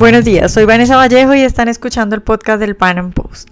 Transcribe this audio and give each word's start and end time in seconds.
Buenos 0.00 0.24
días, 0.24 0.50
soy 0.50 0.64
Vanessa 0.64 0.96
Vallejo 0.96 1.34
y 1.34 1.42
están 1.42 1.68
escuchando 1.68 2.16
el 2.16 2.22
podcast 2.22 2.58
del 2.58 2.74
Pan 2.74 2.96
Am 2.96 3.12
Post. 3.12 3.50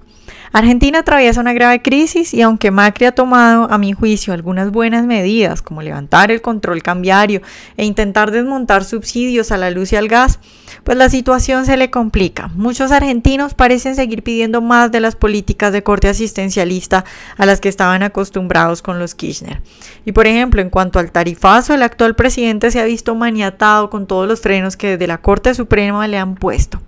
Argentina 0.53 1.00
atraviesa 1.00 1.40
una 1.40 1.53
grave 1.53 1.82
crisis 1.82 2.32
y 2.32 2.42
aunque 2.42 2.71
Macri 2.71 3.06
ha 3.06 3.12
tomado, 3.12 3.71
a 3.71 3.79
mi 3.79 3.92
juicio, 3.92 4.32
algunas 4.32 4.71
buenas 4.71 5.04
medidas, 5.04 5.62
como 5.62 5.82
levantar 5.82 6.30
el 6.30 6.40
control 6.40 6.82
cambiario 6.82 7.42
e 7.76 7.85
intentar 7.85 8.31
desmontar 8.31 8.85
subsidios 8.85 9.53
a 9.53 9.58
la 9.58 9.71
luz 9.71 9.92
y 9.92 9.96
al 9.96 10.08
gas, 10.08 10.38
pues 10.85 10.96
la 10.96 11.08
situación 11.08 11.67
se 11.67 11.76
le 11.76 11.90
complica. 11.90 12.50
Muchos 12.54 12.92
argentinos 12.92 13.54
parecen 13.54 13.95
seguir 13.95 14.22
pidiendo 14.22 14.63
más 14.63 14.90
de 14.90 15.00
las 15.00 15.17
políticas 15.17 15.72
de 15.72 15.82
corte 15.82 16.09
asistencialista 16.09 17.05
a 17.37 17.46
las 17.46 17.60
que 17.60 17.69
estaban 17.69 18.02
acostumbrados 18.02 18.83
con 18.83 18.98
los 18.98 19.15
Kirchner. 19.15 19.60
Y 20.05 20.12
por 20.12 20.27
ejemplo, 20.27 20.62
en 20.62 20.70
cuanto 20.70 20.98
al 20.98 21.12
tarifazo, 21.12 21.74
el 21.74 21.83
actual 21.83 22.15
presidente 22.15 22.70
se 22.70 22.80
ha 22.80 22.84
visto 22.84 23.15
maniatado 23.15 23.90
con 23.90 24.06
todos 24.06 24.26
los 24.26 24.40
frenos 24.40 24.76
que 24.76 24.90
desde 24.90 25.06
la 25.06 25.18
Corte 25.18 25.54
Suprema 25.54 26.09
le 26.09 26.18
han 26.18 26.34
puesto. 26.34 26.80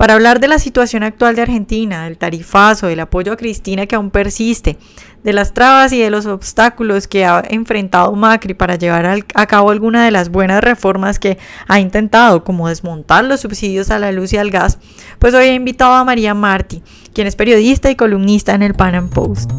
Para 0.00 0.14
hablar 0.14 0.40
de 0.40 0.48
la 0.48 0.58
situación 0.58 1.02
actual 1.02 1.36
de 1.36 1.42
Argentina, 1.42 2.04
del 2.04 2.16
tarifazo, 2.16 2.86
del 2.86 3.00
apoyo 3.00 3.34
a 3.34 3.36
Cristina 3.36 3.84
que 3.84 3.96
aún 3.96 4.10
persiste, 4.10 4.78
de 5.22 5.34
las 5.34 5.52
trabas 5.52 5.92
y 5.92 6.00
de 6.00 6.08
los 6.08 6.24
obstáculos 6.24 7.06
que 7.06 7.26
ha 7.26 7.44
enfrentado 7.46 8.10
Macri 8.12 8.54
para 8.54 8.76
llevar 8.76 9.04
a 9.34 9.46
cabo 9.46 9.68
alguna 9.68 10.02
de 10.02 10.10
las 10.10 10.30
buenas 10.30 10.64
reformas 10.64 11.18
que 11.18 11.36
ha 11.68 11.80
intentado, 11.80 12.44
como 12.44 12.70
desmontar 12.70 13.26
los 13.26 13.40
subsidios 13.40 13.90
a 13.90 13.98
la 13.98 14.10
luz 14.10 14.32
y 14.32 14.38
al 14.38 14.50
gas, 14.50 14.78
pues 15.18 15.34
hoy 15.34 15.44
he 15.44 15.52
invitado 15.52 15.92
a 15.92 16.04
María 16.06 16.32
Martí, 16.32 16.82
quien 17.12 17.26
es 17.26 17.36
periodista 17.36 17.90
y 17.90 17.94
columnista 17.94 18.54
en 18.54 18.62
el 18.62 18.72
Pan 18.72 18.94
Am 18.94 19.10
Post. 19.10 19.50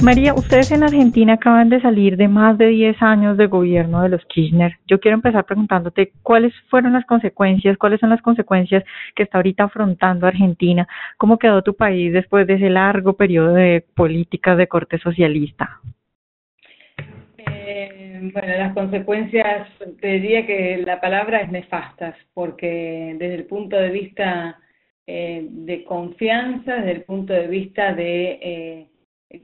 María, 0.00 0.32
ustedes 0.32 0.70
en 0.70 0.84
Argentina 0.84 1.32
acaban 1.32 1.68
de 1.70 1.80
salir 1.80 2.16
de 2.16 2.28
más 2.28 2.56
de 2.56 2.68
10 2.68 3.02
años 3.02 3.36
de 3.36 3.46
gobierno 3.46 4.00
de 4.02 4.08
los 4.08 4.24
Kirchner. 4.26 4.78
Yo 4.86 5.00
quiero 5.00 5.16
empezar 5.16 5.44
preguntándote 5.44 6.12
cuáles 6.22 6.54
fueron 6.70 6.92
las 6.92 7.04
consecuencias, 7.04 7.76
cuáles 7.76 7.98
son 7.98 8.10
las 8.10 8.22
consecuencias 8.22 8.84
que 9.16 9.24
está 9.24 9.38
ahorita 9.38 9.64
afrontando 9.64 10.28
Argentina, 10.28 10.86
cómo 11.16 11.36
quedó 11.36 11.62
tu 11.62 11.74
país 11.74 12.12
después 12.12 12.46
de 12.46 12.54
ese 12.54 12.70
largo 12.70 13.14
periodo 13.14 13.54
de 13.54 13.84
políticas 13.96 14.56
de 14.56 14.68
corte 14.68 14.98
socialista. 14.98 15.80
Eh, 17.38 18.30
bueno, 18.32 18.48
las 18.56 18.74
consecuencias, 18.74 19.68
te 20.00 20.06
diría 20.06 20.46
que 20.46 20.80
la 20.86 21.00
palabra 21.00 21.40
es 21.40 21.50
nefastas, 21.50 22.14
porque 22.34 23.16
desde 23.18 23.34
el 23.34 23.46
punto 23.46 23.76
de 23.76 23.90
vista 23.90 24.60
eh, 25.08 25.44
de 25.50 25.82
confianza, 25.82 26.76
desde 26.76 26.92
el 26.92 27.02
punto 27.02 27.32
de 27.32 27.48
vista 27.48 27.92
de... 27.94 28.38
Eh, 28.40 28.86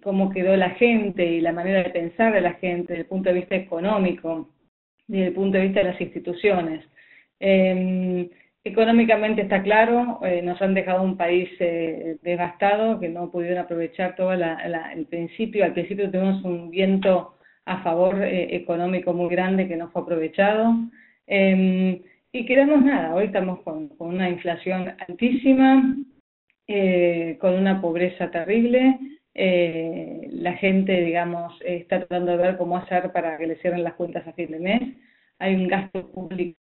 cómo 0.02 0.30
quedó 0.30 0.56
la 0.56 0.70
gente 0.70 1.24
y 1.24 1.40
la 1.40 1.52
manera 1.52 1.82
de 1.82 1.90
pensar 1.90 2.32
de 2.32 2.40
la 2.40 2.54
gente 2.54 2.92
desde 2.92 3.02
el 3.02 3.08
punto 3.08 3.28
de 3.28 3.36
vista 3.36 3.54
económico, 3.54 4.48
desde 5.06 5.27
el 5.28 5.34
punto 5.34 5.58
de 5.58 5.64
vista 5.64 5.80
de 5.80 5.90
las 5.90 6.00
instituciones. 6.00 6.84
Em, 7.38 8.28
económicamente 8.64 9.42
está 9.42 9.62
claro, 9.62 10.20
eh, 10.24 10.40
nos 10.42 10.60
han 10.62 10.74
dejado 10.74 11.02
un 11.02 11.16
país 11.16 11.50
eh, 11.60 12.16
devastado, 12.22 12.98
que 12.98 13.08
no 13.10 13.30
pudieron 13.30 13.58
aprovechar 13.58 14.16
todo 14.16 14.32
el 14.32 15.06
principio. 15.06 15.64
Al 15.64 15.74
principio 15.74 16.10
tuvimos 16.10 16.42
un 16.44 16.70
viento 16.70 17.34
a 17.66 17.82
favor 17.82 18.22
eh, 18.22 18.56
económico 18.56 19.12
muy 19.12 19.28
grande 19.28 19.68
que 19.68 19.77
no 19.77 19.90
fue 19.90 20.02
aprovechado. 20.02 20.74
Em, 21.27 22.00
y 22.32 22.46
queremos 22.46 22.82
nada, 22.84 23.14
hoy 23.14 23.27
estamos 23.27 23.60
con, 23.60 23.88
con 23.88 24.08
una 24.08 24.28
inflación 24.28 24.94
altísima, 25.06 25.96
con 27.38 27.55
una 27.55 27.80
pobreza 27.80 28.30
terrible, 28.30 28.98
eh, 29.34 30.28
la 30.32 30.54
gente, 30.54 31.00
digamos, 31.02 31.52
está 31.64 31.98
tratando 31.98 32.32
de 32.32 32.38
ver 32.38 32.56
cómo 32.56 32.77
hacer 32.77 33.12
para 33.12 33.36
que 33.36 33.46
le 33.46 33.56
cierren 33.56 33.84
las 33.84 33.94
cuentas 33.94 34.27
a 34.27 34.32
fin 34.32 34.50
de 34.50 34.60
mes. 34.60 34.82
Hay 35.38 35.54
un 35.54 35.68
gasto 35.68 36.10
público 36.12 36.56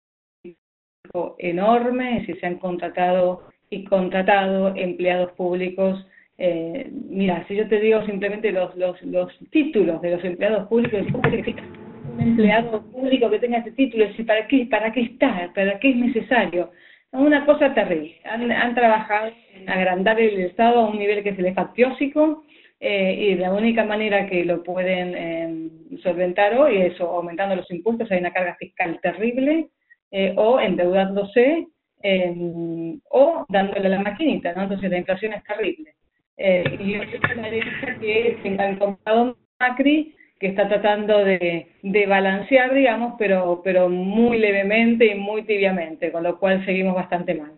enorme, 1.38 2.24
si 2.26 2.34
se 2.34 2.46
han 2.46 2.58
contratado 2.58 3.44
y 3.70 3.84
contratado 3.84 4.74
empleados 4.76 5.32
públicos. 5.32 6.06
Eh, 6.38 6.90
mira, 7.08 7.44
si 7.46 7.54
yo 7.54 7.68
te 7.68 7.78
digo 7.80 8.04
simplemente 8.06 8.50
los, 8.50 8.74
los, 8.76 9.00
los 9.02 9.32
títulos 9.50 10.02
de 10.02 10.10
los 10.12 10.24
empleados 10.24 10.66
públicos, 10.68 11.00
un 11.02 12.20
empleado 12.20 12.82
público 12.90 13.30
que 13.30 13.38
tenga 13.38 13.58
ese 13.58 13.72
título, 13.72 14.06
y 14.16 14.22
para 14.24 14.46
qué, 14.48 14.66
para 14.66 14.92
qué 14.92 15.02
está, 15.02 15.52
para 15.54 15.78
qué 15.78 15.90
es 15.90 15.96
necesario. 15.96 16.70
Una 17.12 17.46
cosa 17.46 17.72
terrible. 17.74 18.16
Han, 18.24 18.50
han 18.50 18.74
trabajado 18.74 19.30
en 19.54 19.70
agrandar 19.70 20.20
el 20.20 20.40
Estado 20.40 20.80
a 20.80 20.90
un 20.90 20.98
nivel 20.98 21.22
que 21.22 21.30
es 21.30 21.38
elefantiósico, 21.38 22.43
eh, 22.80 23.14
y 23.18 23.34
la 23.36 23.52
única 23.52 23.84
manera 23.84 24.26
que 24.26 24.44
lo 24.44 24.62
pueden 24.62 25.14
eh, 25.16 25.98
solventar 26.02 26.54
hoy 26.56 26.82
es 26.82 27.00
aumentando 27.00 27.56
los 27.56 27.70
impuestos, 27.70 28.10
hay 28.10 28.18
una 28.18 28.32
carga 28.32 28.56
fiscal 28.56 28.98
terrible, 29.02 29.68
eh, 30.10 30.34
o 30.36 30.60
endeudándose 30.60 31.66
em, 32.02 33.00
o 33.10 33.46
dándole 33.48 33.88
la 33.88 34.00
maquinita, 34.00 34.52
¿no? 34.54 34.64
Entonces 34.64 34.90
la 34.90 34.98
inflación 34.98 35.32
es 35.32 35.42
terrible. 35.44 35.94
y 36.36 36.96
una 36.96 37.48
herencia 37.48 37.98
que 38.00 38.56
han 38.58 38.76
comprado 38.76 39.36
Macri, 39.58 40.14
que 40.38 40.48
está 40.48 40.68
tratando 40.68 41.24
de, 41.24 41.68
de 41.82 42.06
balancear, 42.06 42.74
digamos, 42.74 43.14
pero, 43.18 43.62
pero 43.64 43.88
muy 43.88 44.38
levemente 44.38 45.06
y 45.06 45.14
muy 45.14 45.44
tibiamente, 45.44 46.12
con 46.12 46.22
lo 46.24 46.38
cual 46.38 46.64
seguimos 46.66 46.94
bastante 46.94 47.34
mal. 47.34 47.52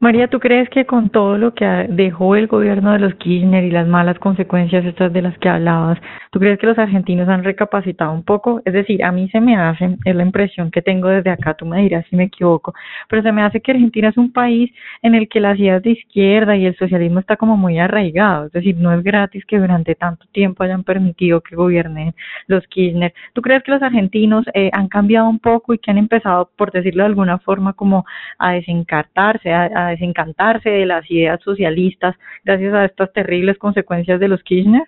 María, 0.00 0.28
¿tú 0.28 0.38
crees 0.38 0.68
que 0.70 0.86
con 0.86 1.10
todo 1.10 1.36
lo 1.38 1.54
que 1.54 1.64
dejó 1.88 2.36
el 2.36 2.46
gobierno 2.46 2.92
de 2.92 3.00
los 3.00 3.14
Kirchner 3.16 3.64
y 3.64 3.72
las 3.72 3.88
malas 3.88 4.16
consecuencias 4.20 4.84
estas 4.84 5.12
de 5.12 5.22
las 5.22 5.36
que 5.38 5.48
hablabas, 5.48 5.98
¿tú 6.30 6.38
crees 6.38 6.56
que 6.60 6.68
los 6.68 6.78
argentinos 6.78 7.28
han 7.28 7.42
recapacitado 7.42 8.12
un 8.12 8.22
poco? 8.22 8.62
Es 8.64 8.74
decir, 8.74 9.02
a 9.02 9.10
mí 9.10 9.28
se 9.30 9.40
me 9.40 9.56
hace, 9.56 9.96
es 10.04 10.14
la 10.14 10.22
impresión 10.22 10.70
que 10.70 10.82
tengo 10.82 11.08
desde 11.08 11.30
acá, 11.30 11.54
tú 11.54 11.66
me 11.66 11.82
dirás 11.82 12.06
si 12.08 12.14
me 12.14 12.24
equivoco, 12.24 12.74
pero 13.08 13.22
se 13.22 13.32
me 13.32 13.42
hace 13.42 13.60
que 13.60 13.72
Argentina 13.72 14.10
es 14.10 14.16
un 14.16 14.32
país 14.32 14.70
en 15.02 15.16
el 15.16 15.28
que 15.28 15.40
las 15.40 15.58
ideas 15.58 15.82
de 15.82 15.90
izquierda 15.90 16.56
y 16.56 16.66
el 16.66 16.76
socialismo 16.76 17.18
está 17.18 17.36
como 17.36 17.56
muy 17.56 17.80
arraigado, 17.80 18.46
es 18.46 18.52
decir, 18.52 18.76
no 18.76 18.92
es 18.92 19.02
gratis 19.02 19.44
que 19.46 19.58
durante 19.58 19.96
tanto 19.96 20.26
tiempo 20.30 20.62
hayan 20.62 20.84
permitido 20.84 21.40
que 21.40 21.56
gobiernen 21.56 22.14
los 22.46 22.64
Kirchner. 22.68 23.12
¿Tú 23.32 23.42
crees 23.42 23.64
que 23.64 23.72
los 23.72 23.82
argentinos 23.82 24.44
eh, 24.54 24.70
han 24.72 24.86
cambiado 24.86 25.28
un 25.28 25.40
poco 25.40 25.74
y 25.74 25.78
que 25.78 25.90
han 25.90 25.98
empezado, 25.98 26.50
por 26.54 26.70
decirlo 26.70 27.02
de 27.02 27.08
alguna 27.08 27.38
forma, 27.38 27.72
como 27.72 28.04
a 28.38 28.52
desencartarse, 28.52 29.52
a 29.52 29.87
desencantarse 29.90 30.70
de 30.70 30.86
las 30.86 31.10
ideas 31.10 31.40
socialistas 31.42 32.16
gracias 32.44 32.74
a 32.74 32.84
estas 32.84 33.12
terribles 33.12 33.58
consecuencias 33.58 34.20
de 34.20 34.28
los 34.28 34.42
Kirchner? 34.42 34.84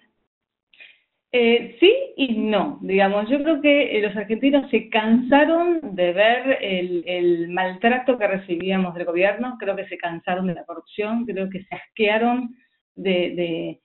Eh, 1.32 1.76
sí 1.78 1.94
y 2.16 2.32
no, 2.38 2.80
digamos, 2.82 3.28
yo 3.30 3.40
creo 3.40 3.60
que 3.60 3.96
eh, 3.96 4.02
los 4.02 4.16
argentinos 4.16 4.68
se 4.68 4.88
cansaron 4.88 5.94
de 5.94 6.12
ver 6.12 6.58
el, 6.60 7.48
maltrato 7.50 8.18
que 8.18 8.26
recibíamos 8.26 8.94
del 8.94 9.04
gobierno, 9.04 9.56
creo 9.60 9.76
que 9.76 9.86
se 9.86 9.96
cansaron 9.96 10.48
de 10.48 10.54
la 10.54 10.64
corrupción, 10.64 11.24
creo 11.26 11.48
que 11.48 11.62
se 11.62 11.74
asquearon 11.76 12.56
de, 12.96 13.80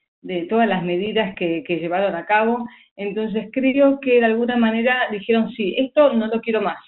todas 0.50 0.68
las 0.68 0.84
medidas 0.84 1.36
que, 1.36 1.64
que, 1.64 1.78
llevaron 1.78 2.16
a 2.16 2.26
cabo, 2.26 2.68
entonces 2.96 3.50
creo 3.54 4.00
que 4.00 4.20
de 4.20 4.26
alguna 4.26 4.58
manera 4.58 5.04
dijeron, 5.12 5.52
sí, 5.52 5.76
esto 5.78 6.14
no 6.14 6.26
lo 6.26 6.42
quiero 6.42 6.62
más, 6.62 6.80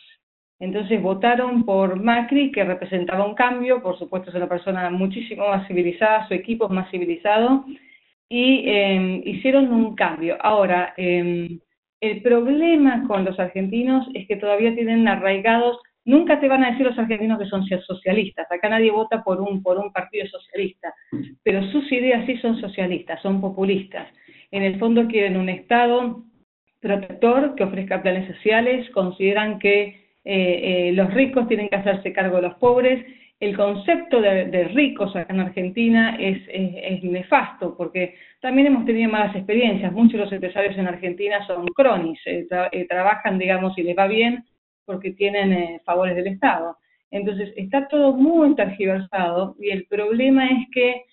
entonces 0.59 1.01
votaron 1.01 1.63
por 1.63 2.01
Macri, 2.01 2.51
que 2.51 2.63
representaba 2.63 3.25
un 3.25 3.35
cambio, 3.35 3.81
por 3.81 3.97
supuesto 3.97 4.29
es 4.29 4.35
una 4.35 4.49
persona 4.49 4.89
muchísimo 4.89 5.47
más 5.47 5.67
civilizada, 5.67 6.27
su 6.27 6.33
equipo 6.33 6.65
es 6.65 6.71
más 6.71 6.89
civilizado, 6.89 7.65
y 8.27 8.63
em, 8.69 9.21
hicieron 9.23 9.71
un 9.71 9.95
cambio. 9.95 10.37
Ahora, 10.41 10.93
em, 10.97 11.59
el 12.01 12.21
problema 12.21 13.03
con 13.07 13.23
los 13.23 13.39
argentinos 13.39 14.07
es 14.13 14.27
que 14.27 14.35
todavía 14.35 14.73
tienen 14.73 15.07
arraigados, 15.07 15.77
nunca 16.05 16.39
te 16.39 16.47
van 16.47 16.63
a 16.63 16.71
decir 16.71 16.85
los 16.85 16.97
argentinos 16.97 17.39
que 17.39 17.45
son 17.45 17.63
socialistas, 17.65 18.51
acá 18.51 18.69
nadie 18.69 18.91
vota 18.91 19.23
por 19.23 19.39
un, 19.39 19.61
por 19.61 19.77
un 19.77 19.91
partido 19.91 20.25
socialista, 20.27 20.93
pero 21.43 21.63
sus 21.71 21.91
ideas 21.91 22.25
sí 22.25 22.37
son 22.37 22.59
socialistas, 22.59 23.21
son 23.21 23.41
populistas. 23.41 24.07
En 24.51 24.63
el 24.63 24.79
fondo 24.79 25.07
quieren 25.07 25.37
un 25.37 25.49
Estado 25.49 26.23
protector 26.79 27.55
que 27.55 27.63
ofrezca 27.63 28.01
planes 28.01 28.33
sociales, 28.33 28.89
consideran 28.91 29.59
que 29.59 30.06
eh, 30.29 30.89
eh, 30.89 30.91
los 30.91 31.13
ricos 31.13 31.47
tienen 31.47 31.69
que 31.69 31.77
hacerse 31.77 32.11
cargo 32.11 32.35
de 32.35 32.41
los 32.41 32.55
pobres. 32.55 33.01
El 33.39 33.55
concepto 33.55 34.19
de, 34.19 34.69
ricos 34.73 35.15
acá 35.15 35.33
en 35.33 35.39
Argentina 35.39 36.17
es, 36.19 36.41
es, 36.49 37.01
nefasto 37.01 37.77
porque 37.77 38.15
también 38.41 38.67
hemos 38.67 38.85
tenido 38.85 39.09
malas 39.09 39.33
experiencias. 39.37 39.93
Muchos 39.93 40.13
de 40.13 40.25
los 40.25 40.33
empresarios 40.33 40.77
en 40.77 40.85
Argentina 40.85 41.47
son 41.47 41.65
cronis, 41.67 42.19
eh, 42.25 42.45
trabajan, 42.89 43.39
digamos, 43.39 43.77
y 43.77 43.83
les 43.83 43.97
va 43.97 44.07
bien 44.07 44.43
porque 44.83 45.11
tienen 45.11 45.79
favores 45.85 46.13
del 46.17 46.27
Estado. 46.27 46.75
Entonces, 47.09 47.53
está 47.55 47.87
todo 47.87 48.11
muy 48.11 48.53
tergiversado 48.55 49.55
y 49.61 49.69
el 49.69 49.85
problema 49.85 50.45
es 50.47 50.67
que 50.73 51.03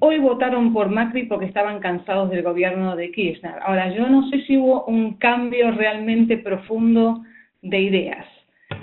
hoy 0.00 0.18
votaron 0.20 0.72
por 0.72 0.88
Macri 0.88 1.24
porque 1.24 1.44
estaban 1.44 1.80
cansados 1.80 2.30
del 2.30 2.42
gobierno 2.42 2.96
de 2.96 3.10
Kirchner. 3.10 3.56
Ahora, 3.60 3.92
yo 3.94 4.08
no 4.08 4.26
sé 4.30 4.40
si 4.46 4.56
hubo 4.56 4.86
un 4.86 5.18
cambio 5.18 5.70
realmente 5.72 6.38
profundo 6.38 7.22
de 7.60 7.80
ideas. 7.80 8.37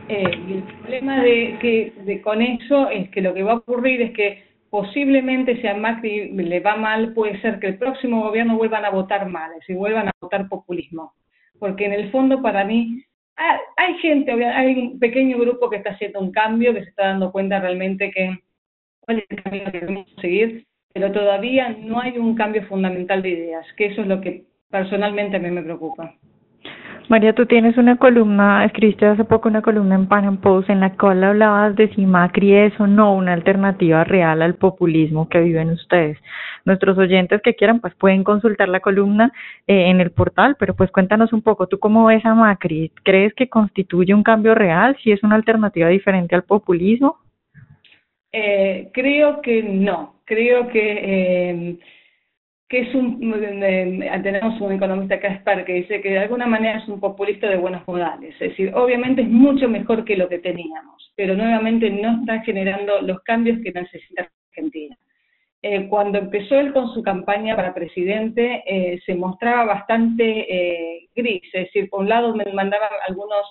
Eh, 0.08 0.24
y 0.48 0.54
el 0.54 0.64
problema 0.64 1.22
de, 1.22 1.58
que, 1.60 1.94
de 2.04 2.22
con 2.22 2.42
eso 2.42 2.90
es 2.90 3.10
que 3.10 3.22
lo 3.22 3.34
que 3.34 3.44
va 3.44 3.54
a 3.54 3.58
ocurrir 3.58 4.02
es 4.02 4.12
que 4.14 4.44
posiblemente 4.70 5.62
si 5.62 5.68
a 5.68 5.76
Macri 5.76 6.32
le 6.32 6.60
va 6.60 6.76
mal, 6.76 7.14
puede 7.14 7.40
ser 7.42 7.60
que 7.60 7.68
el 7.68 7.78
próximo 7.78 8.24
gobierno 8.24 8.58
vuelvan 8.58 8.86
a 8.86 8.90
votar 8.90 9.30
mal, 9.30 9.52
y 9.68 9.74
vuelvan 9.74 10.10
a 10.10 10.12
votar 10.20 10.50
populismo. 10.50 11.14
Porque 11.60 11.86
en 11.86 11.94
el 11.94 12.12
fondo 12.12 12.42
para 12.42 12.66
mí 12.66 13.04
ah, 13.38 13.58
hay 13.78 13.94
gente, 14.00 14.32
hay 14.32 14.78
un 14.78 15.00
pequeño 15.00 15.38
grupo 15.38 15.70
que 15.70 15.78
está 15.78 15.92
haciendo 15.92 16.20
un 16.20 16.32
cambio, 16.32 16.74
que 16.74 16.84
se 16.84 16.90
está 16.90 17.08
dando 17.08 17.32
cuenta 17.32 17.60
realmente 17.60 18.12
que 18.12 18.38
cuál 19.00 19.20
es 19.20 19.26
el 19.30 19.44
camino 19.44 19.72
que 19.72 19.80
debemos 19.80 20.16
seguir, 20.20 20.66
pero 20.94 21.12
todavía 21.12 21.70
no 21.70 22.00
hay 22.00 22.18
un 22.18 22.36
cambio 22.36 22.66
fundamental 22.68 23.22
de 23.22 23.30
ideas, 23.30 23.66
que 23.78 23.88
eso 23.88 24.02
es 24.02 24.08
lo 24.08 24.20
que 24.22 24.46
personalmente 24.70 25.38
a 25.38 25.40
mí 25.40 25.52
me 25.52 25.64
preocupa. 25.64 26.16
María, 27.08 27.34
tú 27.34 27.46
tienes 27.46 27.78
una 27.78 27.98
columna, 27.98 28.66
escribiste 28.66 29.06
hace 29.06 29.24
poco 29.26 29.48
una 29.48 29.62
columna 29.62 29.96
en 29.96 30.08
Pan 30.08 30.38
Post 30.38 30.70
en 30.70 30.80
la 30.80 30.96
cual 30.98 31.24
hablabas 31.24 31.76
de 31.76 31.94
si 31.94 32.06
Macri 32.06 32.54
es 32.54 32.80
o 32.80 32.88
no 32.88 33.14
una 33.14 33.34
alternativa 33.34 34.04
real 34.04 34.42
al 34.42 34.56
populismo 34.56 35.30
que 35.30 35.40
viven 35.40 35.70
ustedes. 35.70 36.18
Nuestros 36.66 36.98
oyentes 36.98 37.42
que 37.44 37.54
quieran 37.54 37.80
pues 37.80 37.94
pueden 37.96 38.24
consultar 38.24 38.70
la 38.70 38.80
columna 38.80 39.32
eh, 39.68 39.90
en 39.90 40.02
el 40.02 40.12
portal, 40.12 40.56
pero 40.60 40.76
pues 40.76 40.90
cuéntanos 40.92 41.32
un 41.32 41.44
poco, 41.44 41.68
¿tú 41.68 41.78
cómo 41.78 42.06
ves 42.06 42.26
a 42.26 42.34
Macri? 42.34 42.92
¿Crees 43.04 43.34
que 43.36 43.50
constituye 43.50 44.14
un 44.14 44.24
cambio 44.24 44.56
real 44.56 44.98
si 45.04 45.12
es 45.12 45.22
una 45.24 45.36
alternativa 45.36 45.90
diferente 45.90 46.34
al 46.34 46.44
populismo? 46.44 47.18
Eh, 48.32 48.90
creo 48.94 49.42
que 49.42 49.62
no, 49.62 50.22
creo 50.26 50.68
que... 50.70 50.80
Eh, 51.04 51.80
que 52.68 52.80
es 52.80 52.96
un, 52.96 53.20
tenemos 54.24 54.60
un 54.60 54.72
economista 54.72 55.20
Caspar 55.20 55.66
que 55.66 55.74
dice 55.74 56.02
que 56.02 56.10
de 56.10 56.20
alguna 56.20 56.48
manera 56.48 56.80
es 56.80 56.88
un 56.88 57.00
populista 57.00 57.48
de 57.48 57.58
buenos 57.58 57.88
modales, 57.88 58.34
es 58.34 58.50
decir, 58.50 58.72
obviamente 58.74 59.22
es 59.22 59.30
mucho 59.30 59.70
mejor 59.70 60.04
que 60.04 60.18
lo 60.18 60.28
que 60.28 60.40
teníamos, 60.40 61.14
pero 61.16 61.36
nuevamente 61.36 61.90
no 61.90 62.22
está 62.22 62.42
generando 62.42 63.02
los 63.02 63.22
cambios 63.22 63.60
que 63.64 63.72
necesita 63.72 64.30
Argentina. 64.50 64.98
Eh, 65.62 65.88
cuando 65.90 66.20
empezó 66.20 66.60
él 66.60 66.74
con 66.74 66.94
su 66.94 67.02
campaña 67.02 67.56
para 67.56 67.74
presidente, 67.74 68.64
eh, 68.68 69.00
se 69.06 69.16
mostraba 69.16 69.66
bastante 69.66 70.46
eh, 70.48 71.08
gris, 71.16 71.44
es 71.54 71.66
decir, 71.66 71.90
por 71.90 72.02
un 72.02 72.10
lado 72.10 72.36
me 72.36 72.46
mandaba 72.54 72.88
algunos 73.08 73.46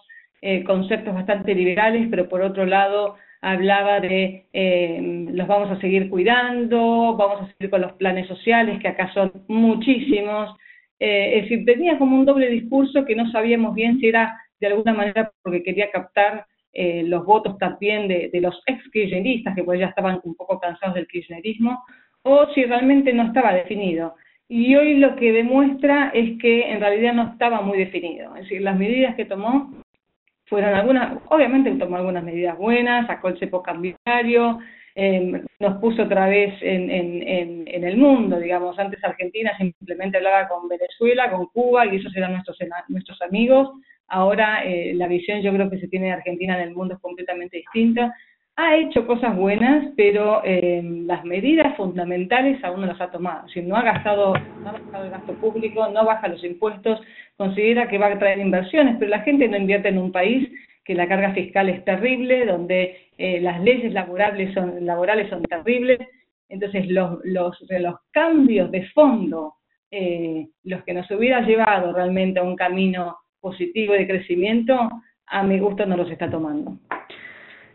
conceptos 0.66 1.14
bastante 1.14 1.54
liberales, 1.54 2.06
pero 2.10 2.28
por 2.28 2.42
otro 2.42 2.66
lado 2.66 3.16
hablaba 3.44 4.00
de 4.00 4.46
eh, 4.54 5.26
los 5.30 5.46
vamos 5.46 5.70
a 5.70 5.78
seguir 5.80 6.08
cuidando, 6.08 7.14
vamos 7.14 7.42
a 7.42 7.52
seguir 7.52 7.68
con 7.68 7.82
los 7.82 7.92
planes 7.92 8.26
sociales, 8.26 8.80
que 8.80 8.88
acá 8.88 9.12
son 9.12 9.32
muchísimos. 9.48 10.56
Eh, 10.98 11.36
es 11.36 11.42
decir, 11.42 11.66
tenía 11.66 11.98
como 11.98 12.16
un 12.16 12.24
doble 12.24 12.48
discurso 12.48 13.04
que 13.04 13.14
no 13.14 13.30
sabíamos 13.30 13.74
bien 13.74 14.00
si 14.00 14.08
era 14.08 14.34
de 14.60 14.68
alguna 14.68 14.94
manera 14.94 15.30
porque 15.42 15.62
quería 15.62 15.90
captar 15.90 16.46
eh, 16.72 17.02
los 17.04 17.26
votos 17.26 17.58
también 17.58 18.08
de, 18.08 18.30
los 18.40 18.62
ex 18.66 18.82
kirchneristas, 18.90 19.54
que 19.54 19.62
pues 19.62 19.78
ya 19.78 19.86
estaban 19.86 20.20
un 20.24 20.34
poco 20.34 20.58
cansados 20.58 20.94
del 20.94 21.06
kirchnerismo, 21.06 21.84
o 22.22 22.46
si 22.54 22.64
realmente 22.64 23.12
no 23.12 23.24
estaba 23.24 23.52
definido. 23.52 24.14
Y 24.48 24.74
hoy 24.74 24.94
lo 24.94 25.16
que 25.16 25.32
demuestra 25.32 26.10
es 26.14 26.38
que 26.40 26.72
en 26.72 26.80
realidad 26.80 27.12
no 27.12 27.32
estaba 27.32 27.60
muy 27.60 27.76
definido. 27.76 28.34
Es 28.36 28.44
decir, 28.44 28.62
las 28.62 28.78
medidas 28.78 29.14
que 29.16 29.26
tomó 29.26 29.83
fueron 30.46 30.74
algunas, 30.74 31.18
obviamente 31.28 31.70
tomó 31.72 31.96
algunas 31.96 32.24
medidas 32.24 32.56
buenas, 32.56 33.06
sacó 33.06 33.28
el 33.28 33.38
cepo 33.38 33.62
cambiario, 33.62 34.58
eh, 34.94 35.42
nos 35.58 35.78
puso 35.80 36.04
otra 36.04 36.28
vez 36.28 36.54
en, 36.60 36.90
en, 36.90 37.66
en, 37.66 37.84
el 37.84 37.96
mundo, 37.96 38.38
digamos, 38.38 38.78
antes 38.78 39.02
Argentina 39.02 39.56
simplemente 39.56 40.18
hablaba 40.18 40.46
con 40.46 40.68
Venezuela, 40.68 41.30
con 41.30 41.46
Cuba, 41.46 41.86
y 41.86 41.96
esos 41.96 42.14
eran 42.14 42.32
nuestros, 42.32 42.56
nuestros 42.88 43.20
amigos, 43.22 43.70
ahora 44.06 44.64
eh, 44.64 44.92
la 44.94 45.08
visión 45.08 45.42
yo 45.42 45.52
creo 45.52 45.68
que 45.68 45.80
se 45.80 45.88
tiene 45.88 46.06
de 46.06 46.12
Argentina 46.12 46.54
en 46.54 46.68
el 46.68 46.74
mundo 46.74 46.94
es 46.94 47.00
completamente 47.00 47.56
distinta, 47.56 48.14
ha 48.56 48.76
hecho 48.76 49.06
cosas 49.06 49.36
buenas, 49.36 49.92
pero 49.96 50.42
eh, 50.44 50.80
las 51.06 51.24
medidas 51.24 51.76
fundamentales 51.76 52.62
aún 52.62 52.82
no 52.82 52.86
las 52.86 53.00
ha 53.00 53.10
tomado. 53.10 53.48
Si 53.48 53.60
no 53.60 53.76
ha 53.76 53.82
gastado, 53.82 54.34
no 54.62 54.68
ha 54.68 54.72
gastado 54.72 55.04
el 55.04 55.10
gasto 55.10 55.32
público, 55.34 55.88
no 55.88 56.04
baja 56.04 56.28
los 56.28 56.44
impuestos, 56.44 57.00
considera 57.36 57.88
que 57.88 57.98
va 57.98 58.06
a 58.06 58.18
traer 58.18 58.38
inversiones, 58.38 58.96
pero 58.98 59.10
la 59.10 59.22
gente 59.22 59.48
no 59.48 59.56
invierte 59.56 59.88
en 59.88 59.98
un 59.98 60.12
país 60.12 60.48
que 60.84 60.94
la 60.94 61.08
carga 61.08 61.32
fiscal 61.32 61.68
es 61.68 61.84
terrible, 61.84 62.46
donde 62.46 63.08
eh, 63.18 63.40
las 63.40 63.60
leyes 63.60 63.92
laborales 63.92 64.54
son, 64.54 64.84
laborales 64.86 65.28
son 65.30 65.42
terribles. 65.42 65.98
Entonces, 66.48 66.86
los, 66.88 67.18
los, 67.24 67.58
los 67.70 67.94
cambios 68.12 68.70
de 68.70 68.86
fondo, 68.90 69.54
eh, 69.90 70.46
los 70.62 70.84
que 70.84 70.94
nos 70.94 71.10
hubiera 71.10 71.40
llevado 71.40 71.92
realmente 71.92 72.38
a 72.38 72.44
un 72.44 72.54
camino 72.54 73.16
positivo 73.40 73.94
de 73.94 74.06
crecimiento, 74.06 74.90
a 75.26 75.42
mi 75.42 75.58
gusto 75.58 75.86
no 75.86 75.96
los 75.96 76.10
está 76.10 76.30
tomando. 76.30 76.78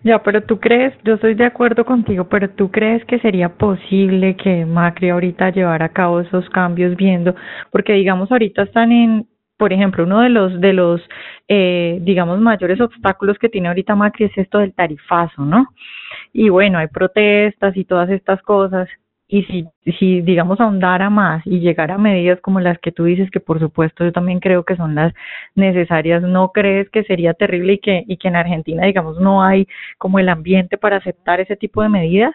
Ya, 0.01 0.23
pero 0.23 0.41
tú 0.43 0.59
crees, 0.59 0.93
yo 1.03 1.15
estoy 1.15 1.33
de 1.33 1.43
acuerdo 1.45 1.83
contigo, 1.85 2.23
pero 2.29 2.49
tú 2.49 2.71
crees 2.71 3.03
que 3.05 3.19
sería 3.19 3.49
posible 3.49 4.37
que 4.37 4.65
Macri 4.65 5.09
ahorita 5.09 5.49
llevara 5.49 5.87
a 5.87 5.93
cabo 5.93 6.21
esos 6.21 6.49
cambios 6.49 6.95
viendo, 6.95 7.35
porque 7.69 7.93
digamos 7.93 8.31
ahorita 8.31 8.63
están 8.63 8.93
en, 8.93 9.27
por 9.57 9.73
ejemplo, 9.73 10.05
uno 10.05 10.21
de 10.21 10.29
los, 10.29 10.61
de 10.61 10.71
los, 10.71 11.01
eh, 11.49 11.99
digamos, 12.01 12.39
mayores 12.39 12.79
obstáculos 12.79 13.37
que 13.39 13.49
tiene 13.49 13.67
ahorita 13.67 13.93
Macri 13.95 14.25
es 14.25 14.37
esto 14.37 14.59
del 14.59 14.73
tarifazo, 14.73 15.43
¿no? 15.43 15.67
Y 16.31 16.47
bueno, 16.47 16.79
hay 16.79 16.87
protestas 16.87 17.75
y 17.75 17.83
todas 17.83 18.09
estas 18.09 18.41
cosas, 18.41 18.87
y 19.31 19.43
si, 19.43 19.67
si 19.99 20.21
digamos 20.21 20.59
ahondara 20.59 21.11
más 21.11 21.45
y 21.45 21.59
llegara 21.59 21.95
a 21.95 21.97
medidas 21.99 22.41
como 22.41 22.59
las 22.59 22.79
que 22.79 22.91
tú 22.91 23.03
dices 23.03 23.29
que 23.29 23.39
por 23.39 23.59
supuesto 23.59 24.03
yo 24.03 24.11
también 24.11 24.39
creo 24.39 24.65
que 24.65 24.75
son 24.75 24.95
las 24.95 25.13
necesarias 25.53 26.23
no 26.23 26.51
crees 26.51 26.89
que 26.89 27.03
sería 27.03 27.35
terrible 27.35 27.73
y 27.73 27.77
que 27.77 28.03
y 28.07 28.17
que 28.17 28.27
en 28.27 28.35
Argentina 28.35 28.85
digamos 28.87 29.19
no 29.19 29.43
hay 29.43 29.67
como 29.99 30.17
el 30.17 30.29
ambiente 30.29 30.79
para 30.79 30.97
aceptar 30.97 31.39
ese 31.39 31.55
tipo 31.55 31.83
de 31.83 31.89
medidas 31.89 32.33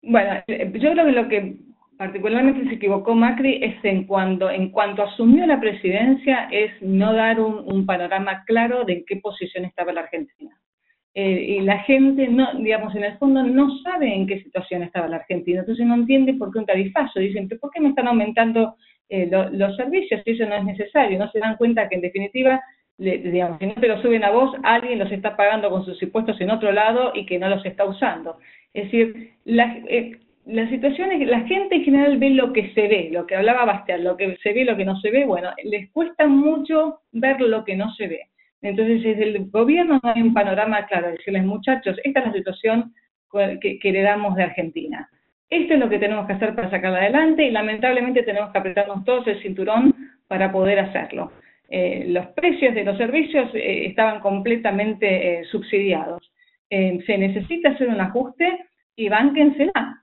bueno 0.00 0.30
eh, 0.46 0.70
yo 0.74 0.92
creo 0.92 1.06
que 1.06 1.12
lo 1.12 1.28
que 1.28 1.56
particularmente 1.98 2.68
se 2.68 2.76
equivocó 2.76 3.16
Macri 3.16 3.58
es 3.64 3.84
en 3.84 4.04
cuando 4.04 4.50
en 4.50 4.70
cuanto 4.70 5.02
asumió 5.02 5.44
la 5.44 5.58
presidencia 5.58 6.48
es 6.52 6.70
no 6.82 7.12
dar 7.14 7.40
un, 7.40 7.64
un 7.66 7.84
panorama 7.84 8.44
claro 8.46 8.84
de 8.84 8.92
en 8.92 9.04
qué 9.06 9.16
posición 9.16 9.64
estaba 9.64 9.92
la 9.92 10.02
Argentina 10.02 10.56
eh, 11.16 11.44
y 11.48 11.60
la 11.60 11.78
gente, 11.80 12.26
no, 12.26 12.54
digamos, 12.54 12.94
en 12.96 13.04
el 13.04 13.16
fondo 13.18 13.44
no 13.44 13.78
sabe 13.78 14.12
en 14.12 14.26
qué 14.26 14.42
situación 14.42 14.82
estaba 14.82 15.06
la 15.06 15.16
Argentina, 15.16 15.60
entonces 15.60 15.86
no 15.86 15.94
entiende 15.94 16.34
por 16.34 16.52
qué 16.52 16.58
un 16.58 16.66
tarifazo. 16.66 17.20
Dicen, 17.20 17.48
¿por 17.60 17.70
qué 17.70 17.80
me 17.80 17.90
están 17.90 18.08
aumentando 18.08 18.74
eh, 19.08 19.30
los 19.30 19.76
servicios 19.76 20.22
si 20.24 20.32
eso 20.32 20.46
no 20.46 20.56
es 20.56 20.64
necesario? 20.64 21.18
No 21.18 21.30
se 21.30 21.38
dan 21.38 21.56
cuenta 21.56 21.88
que 21.88 21.94
en 21.94 22.00
definitiva, 22.00 22.60
digamos, 22.98 23.58
si 23.60 23.66
no 23.66 23.74
te 23.74 23.86
lo 23.86 24.02
suben 24.02 24.24
a 24.24 24.30
vos, 24.30 24.56
alguien 24.64 24.98
los 24.98 25.12
está 25.12 25.36
pagando 25.36 25.70
con 25.70 25.84
sus 25.84 26.02
impuestos 26.02 26.40
en 26.40 26.50
otro 26.50 26.72
lado 26.72 27.12
y 27.14 27.26
que 27.26 27.38
no 27.38 27.48
los 27.48 27.64
está 27.64 27.84
usando. 27.84 28.38
Es 28.72 28.84
decir, 28.84 29.34
la, 29.44 29.78
eh, 29.88 30.18
la 30.46 30.68
situación 30.68 31.12
es 31.12 31.20
que 31.20 31.26
la 31.26 31.40
gente 31.42 31.76
en 31.76 31.84
general 31.84 32.18
ve 32.18 32.30
lo 32.30 32.52
que 32.52 32.72
se 32.74 32.88
ve, 32.88 33.10
lo 33.12 33.24
que 33.24 33.36
hablaba 33.36 33.64
Bastián, 33.64 34.02
lo 34.02 34.16
que 34.16 34.36
se 34.42 34.52
ve, 34.52 34.64
lo 34.64 34.76
que 34.76 34.84
no 34.84 34.98
se 35.00 35.10
ve, 35.10 35.24
bueno, 35.24 35.50
les 35.62 35.90
cuesta 35.90 36.26
mucho 36.26 36.98
ver 37.12 37.40
lo 37.40 37.64
que 37.64 37.76
no 37.76 37.92
se 37.94 38.08
ve. 38.08 38.20
Entonces, 38.64 39.02
desde 39.02 39.24
el 39.24 39.50
gobierno 39.50 40.00
no 40.02 40.10
hay 40.10 40.22
un 40.22 40.32
panorama 40.32 40.86
claro, 40.86 41.10
decirles, 41.10 41.44
muchachos, 41.44 41.98
esta 42.02 42.20
es 42.20 42.26
la 42.26 42.32
situación 42.32 42.94
que, 43.60 43.78
heredamos 43.82 44.36
de 44.36 44.44
Argentina. 44.44 45.06
Esto 45.50 45.74
es 45.74 45.80
lo 45.80 45.90
que 45.90 45.98
tenemos 45.98 46.26
que 46.26 46.32
hacer 46.32 46.54
para 46.54 46.70
sacarla 46.70 46.98
adelante 46.98 47.44
y 47.44 47.50
lamentablemente 47.50 48.22
tenemos 48.22 48.50
que 48.50 48.58
apretarnos 48.58 49.04
todos 49.04 49.26
el 49.26 49.42
cinturón 49.42 49.94
para 50.28 50.50
poder 50.50 50.78
hacerlo. 50.78 51.30
Eh, 51.68 52.06
los 52.08 52.26
precios 52.28 52.74
de 52.74 52.84
los 52.84 52.96
servicios 52.96 53.50
eh, 53.54 53.84
estaban 53.86 54.20
completamente 54.20 55.40
eh, 55.40 55.44
subsidiados. 55.44 56.32
se 56.70 57.18
necesita 57.18 57.68
hacer 57.68 57.88
un 57.88 58.00
ajuste 58.00 58.48
y 58.96 59.10
bánquensela. 59.10 60.02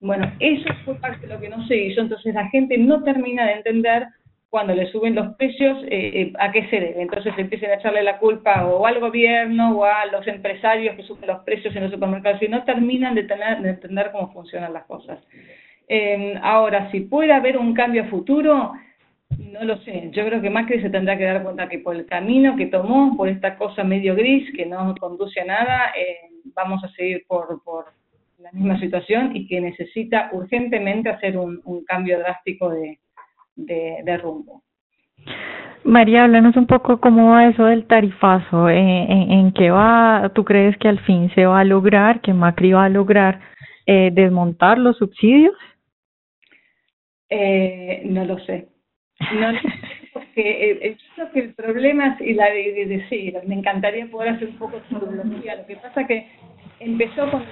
Bueno, 0.00 0.30
eso 0.40 0.68
fue 0.84 0.96
parte 0.96 1.26
de 1.26 1.34
lo 1.34 1.40
que 1.40 1.48
no 1.48 1.66
se 1.66 1.76
hizo, 1.76 2.02
entonces 2.02 2.34
la 2.34 2.50
gente 2.50 2.76
no 2.76 3.02
termina 3.02 3.46
de 3.46 3.52
entender 3.54 4.08
cuando 4.54 4.72
le 4.72 4.86
suben 4.92 5.16
los 5.16 5.34
precios, 5.34 5.82
eh, 5.88 6.12
eh, 6.14 6.32
¿a 6.38 6.52
qué 6.52 6.68
se 6.68 6.78
debe? 6.78 7.02
Entonces 7.02 7.34
empiezan 7.36 7.72
a 7.72 7.74
echarle 7.74 8.04
la 8.04 8.18
culpa 8.18 8.64
o 8.66 8.86
al 8.86 9.00
gobierno 9.00 9.76
o 9.76 9.84
a 9.84 10.06
los 10.06 10.24
empresarios 10.28 10.94
que 10.94 11.02
suben 11.02 11.26
los 11.26 11.42
precios 11.42 11.74
en 11.74 11.82
los 11.82 11.90
supermercados 11.90 12.40
y 12.40 12.46
no 12.46 12.62
terminan 12.62 13.16
de, 13.16 13.24
tener, 13.24 13.62
de 13.62 13.70
entender 13.70 14.12
cómo 14.12 14.32
funcionan 14.32 14.72
las 14.72 14.84
cosas. 14.84 15.18
Em, 15.88 16.38
ahora, 16.40 16.88
si 16.92 17.00
puede 17.00 17.32
haber 17.32 17.58
un 17.58 17.74
cambio 17.74 18.04
futuro, 18.04 18.74
no 19.38 19.64
lo 19.64 19.76
sé. 19.78 20.10
Yo 20.12 20.24
creo 20.24 20.40
que 20.40 20.50
Macri 20.50 20.80
se 20.80 20.88
tendrá 20.88 21.18
que 21.18 21.24
dar 21.24 21.42
cuenta 21.42 21.68
que 21.68 21.80
por 21.80 21.96
el 21.96 22.06
camino 22.06 22.54
que 22.54 22.66
tomó, 22.66 23.16
por 23.16 23.28
esta 23.28 23.56
cosa 23.56 23.82
medio 23.82 24.14
gris 24.14 24.54
que 24.54 24.66
no 24.66 24.94
conduce 25.00 25.40
a 25.40 25.46
nada, 25.46 25.92
eh, 25.98 26.30
vamos 26.54 26.84
a 26.84 26.88
seguir 26.90 27.24
por, 27.26 27.60
por 27.64 27.86
la 28.38 28.52
misma 28.52 28.78
situación 28.78 29.34
y 29.34 29.48
que 29.48 29.60
necesita 29.60 30.28
urgentemente 30.30 31.08
hacer 31.08 31.36
un 31.36 31.84
cambio 31.88 32.20
drástico 32.20 32.70
de, 32.70 33.00
de, 33.56 34.16
rumbo. 34.18 34.62
María, 35.84 36.24
háblanos 36.24 36.56
un 36.56 36.66
poco 36.66 37.00
cómo 37.00 37.30
va 37.30 37.48
eso 37.48 37.64
del 37.64 37.86
tarifazo, 37.86 38.68
¿En, 38.68 38.76
eh, 38.76 39.06
en, 39.08 39.32
en, 39.32 39.52
qué 39.52 39.70
va, 39.70 40.30
tú 40.34 40.44
crees 40.44 40.76
que 40.78 40.88
al 40.88 40.98
fin 41.00 41.30
se 41.34 41.46
va 41.46 41.60
a 41.60 41.64
lograr, 41.64 42.20
que 42.20 42.32
Macri 42.32 42.72
va 42.72 42.86
a 42.86 42.88
lograr 42.88 43.40
eh, 43.86 44.10
desmontar 44.12 44.78
los 44.78 44.96
subsidios? 44.96 45.54
Eh, 47.28 48.02
no 48.06 48.24
lo 48.24 48.38
sé. 48.40 48.68
No 49.34 49.52
lo 49.52 49.60
sé 49.60 49.68
porque 50.14 50.70
eh, 50.80 50.96
creo 51.14 51.32
que 51.32 51.40
el 51.40 51.54
problema 51.54 52.14
es, 52.14 52.20
y 52.20 52.34
la 52.34 52.46
de, 52.46 52.86
decir, 52.86 53.36
me 53.46 53.56
encantaría 53.56 54.06
poder 54.06 54.34
hacer 54.34 54.48
un 54.48 54.58
poco 54.58 54.80
de 54.88 55.16
lo 55.16 55.66
que 55.66 55.76
pasa 55.76 56.06
que 56.06 56.28
empezó 56.84 57.30
con, 57.30 57.44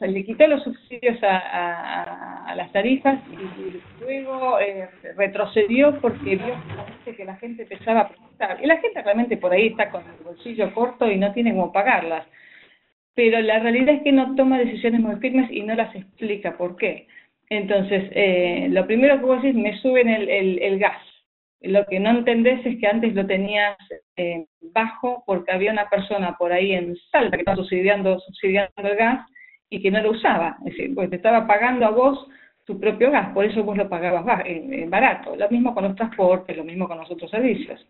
le 0.00 0.24
quitó 0.24 0.46
los 0.46 0.62
subsidios 0.62 1.18
a, 1.22 2.52
las 2.56 2.72
tarifas 2.72 3.18
y, 3.32 4.02
luego 4.02 4.58
eh, 4.60 4.88
retrocedió 5.16 5.98
porque 6.00 6.36
vio 6.36 6.54
que 7.16 7.24
la 7.24 7.36
gente 7.36 7.62
empezaba 7.62 8.00
a 8.00 8.08
preguntar. 8.08 8.58
Y 8.62 8.66
la 8.66 8.78
gente 8.78 9.02
realmente 9.02 9.36
por 9.36 9.52
ahí 9.52 9.68
está 9.68 9.90
con 9.90 10.02
el 10.02 10.24
bolsillo 10.24 10.72
corto 10.74 11.10
y 11.10 11.16
no 11.16 11.32
tiene 11.32 11.52
cómo 11.52 11.72
pagarlas. 11.72 12.26
Pero 13.14 13.40
la 13.40 13.58
realidad 13.58 13.96
es 13.96 14.02
que 14.02 14.12
no 14.12 14.34
toma 14.34 14.58
decisiones 14.58 15.00
muy 15.00 15.16
firmes 15.16 15.50
y 15.50 15.62
no 15.62 15.74
las 15.74 15.94
explica 15.94 16.56
por 16.56 16.76
qué. 16.76 17.06
Entonces, 17.48 18.10
eh, 18.12 18.68
lo 18.70 18.86
primero 18.86 19.18
que 19.18 19.24
vos 19.24 19.42
decís, 19.42 19.58
me 19.58 19.78
suben 19.78 20.08
el, 20.08 20.58
el 20.60 20.78
gas 20.78 20.98
lo 21.66 21.86
que 21.86 22.00
no 22.00 22.10
entendés 22.10 22.64
es 22.64 22.78
que 22.78 22.86
antes 22.86 23.14
lo 23.14 23.26
tenías 23.26 23.76
eh, 24.16 24.46
bajo 24.60 25.22
porque 25.26 25.52
había 25.52 25.72
una 25.72 25.88
persona 25.88 26.36
por 26.36 26.52
ahí 26.52 26.72
en 26.72 26.96
Salta 27.10 27.36
que 27.36 27.42
estaba 27.42 27.56
subsidiando, 27.56 28.18
subsidiando 28.20 28.72
el 28.76 28.96
gas 28.96 29.28
y 29.68 29.82
que 29.82 29.90
no 29.90 30.00
lo 30.02 30.10
usaba. 30.10 30.56
Es 30.60 30.76
decir, 30.76 30.94
pues 30.94 31.10
te 31.10 31.16
estaba 31.16 31.46
pagando 31.46 31.86
a 31.86 31.90
vos 31.90 32.26
tu 32.64 32.80
propio 32.80 33.10
gas, 33.10 33.32
por 33.32 33.44
eso 33.44 33.62
vos 33.62 33.76
lo 33.76 33.88
pagabas 33.88 34.24
barato. 34.88 35.36
Lo 35.36 35.48
mismo 35.48 35.74
con 35.74 35.84
los 35.84 35.94
transportes, 35.94 36.56
lo 36.56 36.64
mismo 36.64 36.88
con 36.88 36.98
los 36.98 37.10
otros 37.10 37.30
servicios. 37.30 37.86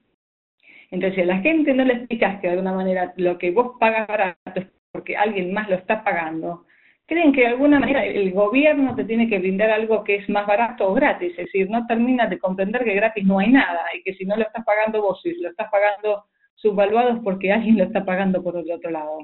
Entonces, 0.91 1.17
si 1.17 1.23
a 1.23 1.27
la 1.27 1.39
gente 1.39 1.73
no 1.75 1.85
le 1.85 1.95
explicas 1.95 2.41
que 2.41 2.47
de 2.47 2.53
alguna 2.53 2.73
manera 2.73 3.13
lo 3.17 3.39
que 3.39 3.51
vos 3.51 3.77
pagas 3.81 4.07
barato 4.07 4.37
es 4.55 4.67
porque 4.93 5.17
alguien 5.17 5.53
más 5.53 5.69
lo 5.69 5.77
está 5.77 6.05
pagando, 6.05 6.67
creen 7.07 7.33
que 7.33 7.43
de 7.43 7.47
alguna 7.49 7.79
manera 7.79 8.05
el 8.05 8.33
gobierno 8.33 8.95
te 8.95 9.05
tiene 9.05 9.29
que 9.29 9.39
brindar 9.39 9.71
algo 9.71 10.03
que 10.05 10.17
es 10.17 10.29
más 10.29 10.47
barato 10.47 10.89
o 10.89 10.95
gratis, 10.95 11.31
es 11.31 11.47
decir, 11.47 11.71
no 11.71 11.87
terminas 11.87 12.29
de 12.29 12.39
comprender 12.39 12.85
que 12.85 12.95
gratis 12.95 13.25
no 13.25 13.39
hay 13.39 13.51
nada 13.51 13.85
y 13.95 14.03
que 14.03 14.15
si 14.15 14.25
no 14.25 14.37
lo 14.37 14.43
estás 14.43 14.65
pagando 14.65 15.03
vos, 15.03 15.21
si 15.23 15.35
lo 15.41 15.51
estás 15.51 15.71
pagando 15.71 16.25
subvaluado 16.57 17.11
es 17.11 17.21
porque 17.23 17.53
alguien 17.53 17.79
lo 17.79 17.85
está 17.85 18.05
pagando 18.05 18.43
por 18.43 18.57
el 18.57 18.71
otro 18.71 18.91
lado. 18.91 19.19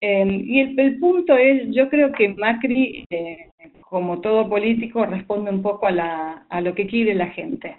Em, 0.00 0.42
y 0.44 0.60
el, 0.60 0.98
punto 1.00 1.36
es, 1.36 1.68
yo 1.70 1.88
creo 1.88 2.12
que 2.12 2.28
Macri, 2.28 3.04
eh, 3.10 3.50
como 3.80 4.20
todo 4.20 4.48
político, 4.48 5.04
responde 5.04 5.50
un 5.50 5.62
poco 5.62 5.86
a, 5.86 5.90
la, 5.90 6.46
a 6.48 6.60
lo 6.60 6.74
que 6.74 6.86
quiere 6.86 7.14
la 7.14 7.28
gente. 7.28 7.76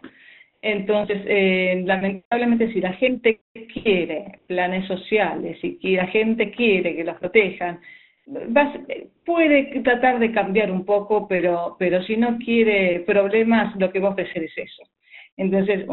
Entonces, 0.61 1.21
eh, 1.25 1.81
lamentablemente, 1.85 2.73
si 2.73 2.81
la 2.81 2.91
gente 2.93 3.39
quiere 3.83 4.39
planes 4.47 4.85
sociales, 4.87 5.57
si 5.61 5.77
la 5.95 6.07
gente 6.07 6.51
quiere 6.51 6.95
que 6.95 7.05
los 7.05 7.15
protejan, 7.17 7.79
puede 9.25 9.81
tratar 9.81 10.19
de 10.19 10.31
cambiar 10.31 10.71
un 10.71 10.85
poco, 10.85 11.27
pero, 11.27 11.75
pero 11.79 12.03
si 12.03 12.17
no 12.17 12.37
quiere 12.37 13.01
problemas, 13.01 13.75
lo 13.77 13.91
que 13.91 13.99
vos 13.99 14.11
ofrecer 14.11 14.43
es 14.43 14.57
eso. 14.57 14.83
Entonces, 15.37 15.85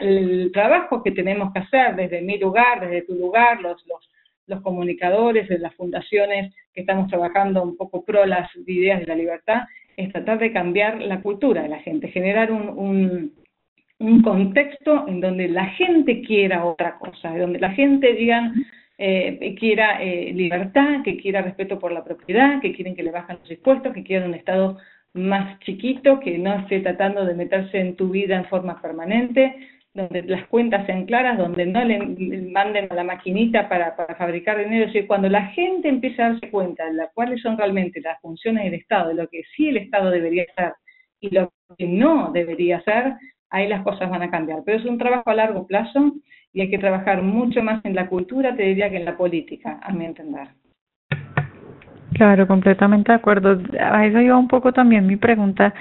el 0.00 0.50
trabajo 0.52 1.02
que 1.02 1.12
tenemos 1.12 1.52
que 1.52 1.60
hacer 1.60 1.94
desde 1.94 2.22
mi 2.22 2.38
lugar, 2.38 2.80
desde 2.80 3.02
tu 3.02 3.14
lugar, 3.14 3.60
los, 3.60 3.86
los, 3.86 4.10
los 4.46 4.60
comunicadores, 4.62 5.48
de 5.48 5.58
las 5.58 5.74
fundaciones 5.74 6.52
que 6.74 6.80
estamos 6.80 7.08
trabajando 7.08 7.62
un 7.62 7.76
poco 7.76 8.04
pro 8.04 8.26
las 8.26 8.50
ideas 8.66 9.00
de 9.00 9.06
la 9.06 9.14
libertad, 9.14 9.62
es 9.96 10.12
tratar 10.12 10.38
de 10.38 10.52
cambiar 10.52 11.00
la 11.00 11.20
cultura 11.20 11.62
de 11.62 11.68
la 11.68 11.78
gente, 11.78 12.08
generar 12.08 12.50
un, 12.50 12.68
un, 12.68 13.32
un 13.98 14.22
contexto 14.22 15.06
en 15.06 15.20
donde 15.20 15.48
la 15.48 15.66
gente 15.66 16.22
quiera 16.22 16.64
otra 16.64 16.98
cosa, 16.98 17.36
donde 17.36 17.60
la 17.60 17.70
gente 17.70 18.12
diga, 18.14 18.52
eh, 18.98 19.54
quiera 19.58 20.02
eh, 20.02 20.32
libertad, 20.34 21.02
que 21.04 21.16
quiera 21.16 21.40
respeto 21.40 21.78
por 21.78 21.92
la 21.92 22.04
propiedad, 22.04 22.60
que 22.60 22.74
quieren 22.74 22.96
que 22.96 23.04
le 23.04 23.12
bajen 23.12 23.38
los 23.40 23.50
impuestos, 23.50 23.94
que 23.94 24.02
quieran 24.02 24.30
un 24.30 24.34
Estado 24.34 24.78
más 25.14 25.58
chiquito, 25.60 26.20
que 26.20 26.36
no 26.36 26.54
esté 26.54 26.80
tratando 26.80 27.24
de 27.24 27.34
meterse 27.34 27.78
en 27.78 27.96
tu 27.96 28.10
vida 28.10 28.36
en 28.36 28.46
forma 28.46 28.82
permanente, 28.82 29.54
donde 29.94 30.22
las 30.22 30.46
cuentas 30.48 30.84
sean 30.86 31.06
claras, 31.06 31.38
donde 31.38 31.66
no 31.66 31.82
le 31.84 31.98
manden 32.50 32.88
a 32.90 32.94
la 32.94 33.04
maquinita 33.04 33.68
para, 33.68 33.96
para 33.96 34.16
fabricar 34.16 34.58
dinero. 34.58 34.86
Decir, 34.86 35.06
cuando 35.06 35.28
la 35.28 35.46
gente 35.46 35.88
empieza 35.88 36.26
a 36.26 36.32
darse 36.32 36.50
cuenta 36.50 36.84
de 36.84 37.06
cuáles 37.14 37.40
son 37.40 37.56
realmente 37.56 38.00
las 38.00 38.20
funciones 38.20 38.64
del 38.64 38.74
Estado, 38.74 39.08
de 39.08 39.14
lo 39.14 39.28
que 39.28 39.42
sí 39.56 39.68
el 39.68 39.78
Estado 39.78 40.10
debería 40.10 40.44
hacer 40.54 40.74
y 41.20 41.30
lo 41.30 41.52
que 41.76 41.86
no 41.86 42.30
debería 42.32 42.78
hacer, 42.78 43.14
ahí 43.50 43.68
las 43.68 43.82
cosas 43.82 44.10
van 44.10 44.22
a 44.22 44.30
cambiar. 44.30 44.60
Pero 44.64 44.78
es 44.78 44.84
un 44.84 44.98
trabajo 44.98 45.30
a 45.30 45.34
largo 45.34 45.66
plazo 45.66 46.12
y 46.52 46.60
hay 46.60 46.70
que 46.70 46.78
trabajar 46.78 47.22
mucho 47.22 47.62
más 47.62 47.84
en 47.84 47.94
la 47.94 48.08
cultura, 48.08 48.56
te 48.56 48.62
diría, 48.64 48.90
que 48.90 48.96
en 48.96 49.04
la 49.04 49.16
política, 49.16 49.78
a 49.82 49.92
mi 49.92 50.04
entender. 50.04 50.48
Claro, 52.14 52.46
completamente 52.46 53.12
de 53.12 53.16
acuerdo. 53.16 53.60
A 53.80 54.06
eso 54.06 54.20
iba 54.20 54.36
un 54.36 54.48
poco 54.48 54.72
también 54.72 55.06
mi 55.06 55.16
pregunta, 55.16 55.72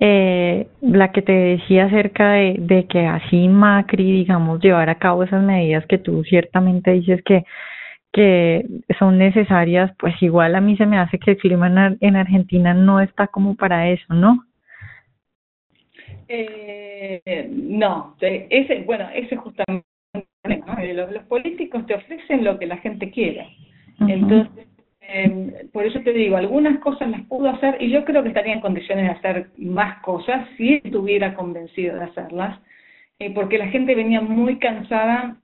eh, 0.00 0.68
la 0.80 1.12
que 1.12 1.22
te 1.22 1.32
decía 1.32 1.86
acerca 1.86 2.32
de, 2.32 2.56
de 2.58 2.86
que 2.86 3.06
así 3.06 3.48
Macri, 3.48 4.10
digamos, 4.12 4.60
llevar 4.60 4.88
a 4.88 4.98
cabo 4.98 5.22
esas 5.22 5.42
medidas 5.42 5.84
que 5.86 5.98
tú 5.98 6.24
ciertamente 6.24 6.92
dices 6.92 7.22
que 7.24 7.44
que 8.12 8.66
son 8.98 9.16
necesarias, 9.16 9.90
pues 9.98 10.14
igual 10.22 10.54
a 10.54 10.60
mí 10.60 10.76
se 10.76 10.86
me 10.86 10.98
hace 10.98 11.18
que 11.18 11.32
el 11.32 11.38
clima 11.38 11.96
en, 11.98 12.16
Argentina 12.16 12.74
no 12.74 13.00
está 13.00 13.26
como 13.26 13.56
para 13.56 13.88
eso, 13.88 14.12
¿no? 14.12 14.44
Eh, 16.28 16.91
no, 17.50 18.16
ese, 18.20 18.82
bueno, 18.82 19.08
ese 19.14 19.36
justamente 19.36 19.86
eh, 20.44 20.94
los, 20.94 21.24
políticos 21.24 21.86
te 21.86 21.94
ofrecen 21.94 22.44
lo 22.44 22.58
que 22.58 22.66
la 22.66 22.76
gente 22.78 23.10
quiere. 23.10 23.46
Entonces, 24.00 24.66
em, 25.00 25.52
por 25.72 25.86
eso 25.86 26.00
te 26.00 26.12
digo, 26.12 26.36
algunas 26.36 26.78
cosas 26.80 27.10
las 27.10 27.22
pudo 27.22 27.48
hacer 27.50 27.76
y 27.80 27.90
yo 27.90 28.04
creo 28.04 28.22
que 28.22 28.30
estaría 28.30 28.52
en 28.52 28.60
condiciones 28.60 29.04
de 29.04 29.10
hacer 29.12 29.50
más 29.58 30.02
cosas 30.02 30.48
si 30.56 30.74
estuviera 30.74 31.34
convencido 31.34 31.96
de 31.96 32.04
hacerlas, 32.04 32.58
eh, 33.18 33.30
porque 33.32 33.58
la 33.58 33.68
gente 33.68 33.94
venía 33.94 34.20
muy 34.20 34.58
cansada 34.58 35.36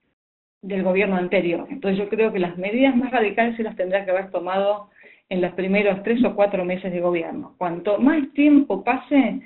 del 0.61 0.83
gobierno 0.83 1.15
anterior. 1.15 1.67
Entonces 1.69 1.97
yo 1.97 2.09
creo 2.09 2.33
que 2.33 2.39
las 2.39 2.57
medidas 2.57 2.95
más 2.95 3.11
radicales 3.11 3.55
se 3.55 3.63
las 3.63 3.77
tendría 3.77 4.03
que 4.03 4.11
haber 4.11 4.31
tomado 4.31 4.89
en 5.29 5.41
los 5.41 5.53
primeros 5.53 6.03
tres 6.03 6.23
o 6.25 6.35
cuatro 6.35 6.65
meses 6.65 6.91
de 6.91 6.99
gobierno. 6.99 7.55
Cuanto 7.57 7.99
más 7.99 8.31
tiempo 8.33 8.83
pase, 8.83 9.39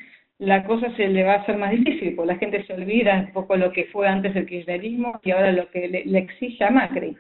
la 0.43 0.65
cosa 0.65 0.93
se 0.95 1.07
le 1.07 1.23
va 1.23 1.33
a 1.33 1.37
hacer 1.37 1.57
más 1.57 1.71
difícil, 1.71 2.15
porque 2.15 2.33
la 2.33 2.39
gente 2.39 2.63
se 2.65 2.73
olvida 2.73 3.17
un 3.27 3.31
poco 3.31 3.55
lo 3.55 3.71
que 3.71 3.85
fue 3.85 4.07
antes 4.07 4.35
el 4.35 4.45
kirchnerismo 4.45 5.19
y 5.23 5.31
ahora 5.31 5.51
lo 5.51 5.69
que 5.71 5.87
le, 5.87 6.19
exige 6.19 6.63
a 6.65 6.69
Macri. 6.69 7.15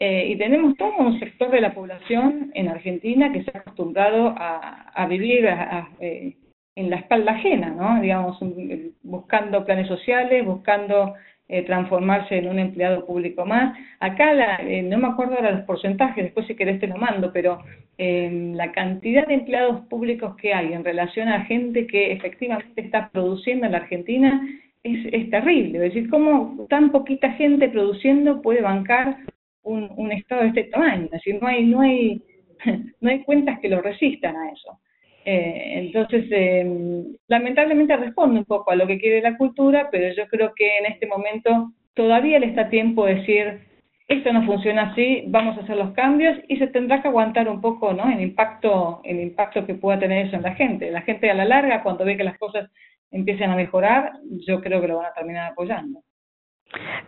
Eh, 0.00 0.28
y 0.30 0.36
tenemos 0.36 0.76
todo 0.76 0.96
un 0.98 1.18
sector 1.18 1.50
de 1.50 1.60
la 1.60 1.74
población 1.74 2.50
en 2.54 2.68
Argentina 2.68 3.32
que 3.32 3.44
se 3.44 3.50
ha 3.54 3.60
acostumbrado 3.60 4.34
a, 4.36 5.06
vivir 5.08 5.48
eh, 6.00 6.36
en 6.74 6.90
la 6.90 6.96
espalda 6.96 7.32
ajena, 7.32 7.70
¿no? 7.70 8.00
Digamos, 8.00 8.38
buscando 9.02 9.64
planes 9.64 9.88
sociales, 9.88 10.44
buscando 10.44 11.14
eh, 11.50 11.62
transformarse 11.62 12.36
en 12.36 12.48
un 12.48 12.58
empleado 12.58 13.06
público 13.06 13.46
más. 13.46 13.74
Acá, 14.00 14.34
la, 14.34 14.56
eh, 14.56 14.82
no 14.82 14.98
me 14.98 15.08
acuerdo 15.08 15.34
ahora 15.34 15.52
los 15.52 15.64
porcentajes, 15.64 16.24
después 16.24 16.46
si 16.46 16.54
querés 16.54 16.78
te 16.78 16.86
lo 16.86 16.98
mando, 16.98 17.32
pero 17.32 17.62
eh, 17.96 18.52
la 18.54 18.70
cantidad 18.72 19.26
de 19.26 19.32
empleados 19.32 19.80
públicos 19.86 20.36
que 20.36 20.52
hay 20.52 20.74
en 20.74 20.84
relación 20.84 21.28
a 21.28 21.46
gente 21.46 21.86
que 21.86 22.12
efectivamente 22.12 22.82
está 22.82 23.08
produciendo 23.08 23.64
en 23.64 23.72
la 23.72 23.78
Argentina 23.78 24.46
es, 24.82 25.30
terrible. 25.30 25.78
Es 25.78 25.94
decir, 25.94 26.10
cómo 26.10 26.66
tan 26.68 26.92
poquita 26.92 27.32
gente 27.32 27.68
produciendo 27.68 28.42
puede 28.42 28.60
bancar 28.60 29.16
un, 29.62 29.90
un 29.96 30.12
Estado 30.12 30.42
de 30.42 30.48
este 30.48 30.64
tamaño. 30.64 31.06
Es 31.06 31.10
decir, 31.12 31.38
no 31.40 31.48
hay, 31.48 31.64
no 31.64 31.80
hay, 31.80 32.22
no 33.00 33.08
hay 33.10 33.22
cuentas 33.24 33.58
que 33.60 33.70
lo 33.70 33.80
resistan 33.80 34.36
a 34.36 34.50
eso. 34.52 34.78
Eh, 35.30 35.78
entonces, 35.80 36.24
eh, 36.30 36.64
lamentablemente 37.26 37.94
responde 37.98 38.38
un 38.38 38.46
poco 38.46 38.70
a 38.70 38.76
lo 38.76 38.86
que 38.86 38.98
quiere 38.98 39.20
la 39.20 39.36
cultura, 39.36 39.90
pero 39.92 40.14
yo 40.14 40.26
creo 40.26 40.54
que 40.54 40.78
en 40.78 40.86
este 40.86 41.06
momento 41.06 41.72
todavía 41.92 42.38
le 42.38 42.46
está 42.46 42.70
tiempo 42.70 43.04
de 43.04 43.16
decir, 43.16 43.60
esto 44.08 44.32
no 44.32 44.46
funciona 44.46 44.90
así, 44.90 45.24
vamos 45.26 45.58
a 45.58 45.60
hacer 45.60 45.76
los 45.76 45.92
cambios 45.92 46.38
y 46.48 46.56
se 46.56 46.68
tendrá 46.68 47.02
que 47.02 47.08
aguantar 47.08 47.46
un 47.46 47.60
poco 47.60 47.92
¿no? 47.92 48.10
el, 48.10 48.22
impacto, 48.22 49.02
el 49.04 49.20
impacto 49.20 49.66
que 49.66 49.74
pueda 49.74 49.98
tener 49.98 50.28
eso 50.28 50.36
en 50.36 50.42
la 50.44 50.54
gente. 50.54 50.90
La 50.90 51.02
gente 51.02 51.30
a 51.30 51.34
la 51.34 51.44
larga, 51.44 51.82
cuando 51.82 52.06
ve 52.06 52.16
que 52.16 52.24
las 52.24 52.38
cosas 52.38 52.70
empiezan 53.10 53.50
a 53.50 53.56
mejorar, 53.56 54.12
yo 54.46 54.62
creo 54.62 54.80
que 54.80 54.88
lo 54.88 54.96
van 54.96 55.10
a 55.10 55.12
terminar 55.12 55.52
apoyando. 55.52 56.00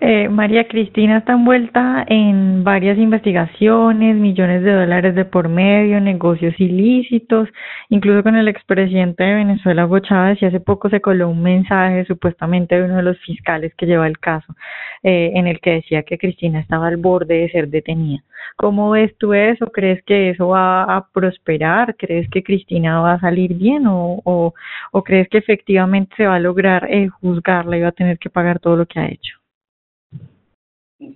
Eh, 0.01 0.31
María 0.31 0.67
Cristina 0.67 1.19
está 1.19 1.35
envuelta 1.35 2.05
en 2.09 2.65
varias 2.65 2.97
investigaciones, 2.97 4.17
millones 4.17 4.63
de 4.63 4.73
dólares 4.73 5.15
de 5.15 5.27
por 5.27 5.49
medio, 5.49 6.01
negocios 6.01 6.59
ilícitos, 6.59 7.49
incluso 7.91 8.23
con 8.23 8.37
el 8.37 8.49
expresidente 8.49 9.23
de 9.23 9.35
Venezuela, 9.35 9.85
Hugo 9.85 9.99
Chávez, 10.01 10.41
y 10.41 10.47
hace 10.47 10.61
poco 10.61 10.89
se 10.89 11.03
coló 11.03 11.29
un 11.29 11.43
mensaje 11.43 12.07
supuestamente 12.07 12.77
de 12.77 12.85
uno 12.85 12.97
de 12.97 13.03
los 13.03 13.19
fiscales 13.21 13.75
que 13.75 13.85
lleva 13.87 14.07
el 14.07 14.19
caso, 14.19 14.55
eh, 15.03 15.33
en 15.35 15.47
el 15.47 15.61
que 15.61 15.73
decía 15.73 16.03
que 16.05 16.17
Cristina 16.17 16.61
estaba 16.61 16.89
al 16.89 16.97
borde 16.97 17.35
de 17.41 17.51
ser 17.51 17.69
detenida. 17.69 18.23
¿Cómo 18.57 18.91
ves 18.91 19.17
tú 19.19 19.35
eso? 19.35 19.67
¿Crees 19.73 20.03
que 20.05 20.31
eso 20.31 20.49
va 20.49 20.85
a 20.85 21.07
prosperar? 21.13 21.97
¿Crees 21.97 22.29
que 22.31 22.43
Cristina 22.43 23.01
va 23.01 23.15
a 23.15 23.21
salir 23.21 23.55
bien 23.55 23.87
o, 23.87 24.21
o, 24.25 24.55
o 24.93 25.05
crees 25.05 25.29
que 25.29 25.39
efectivamente 25.39 26.15
se 26.17 26.27
va 26.27 26.37
a 26.37 26.41
lograr 26.41 26.87
eh, 26.91 27.09
juzgarla 27.09 27.77
y 27.77 27.83
va 27.83 27.89
a 27.89 27.93
tener 27.93 28.19
que 28.19 28.31
pagar 28.31 28.59
todo 28.61 28.77
lo 28.77 28.87
que 28.87 29.01
ha 29.01 29.07
hecho? 29.07 29.41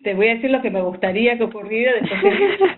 Te 0.02 0.14
voy 0.14 0.28
a 0.28 0.34
decir 0.34 0.50
lo 0.50 0.62
que 0.62 0.70
me 0.70 0.80
gustaría 0.80 1.36
que 1.36 1.44
ocurriera 1.44 1.92
después 1.92 2.22
de 2.22 2.68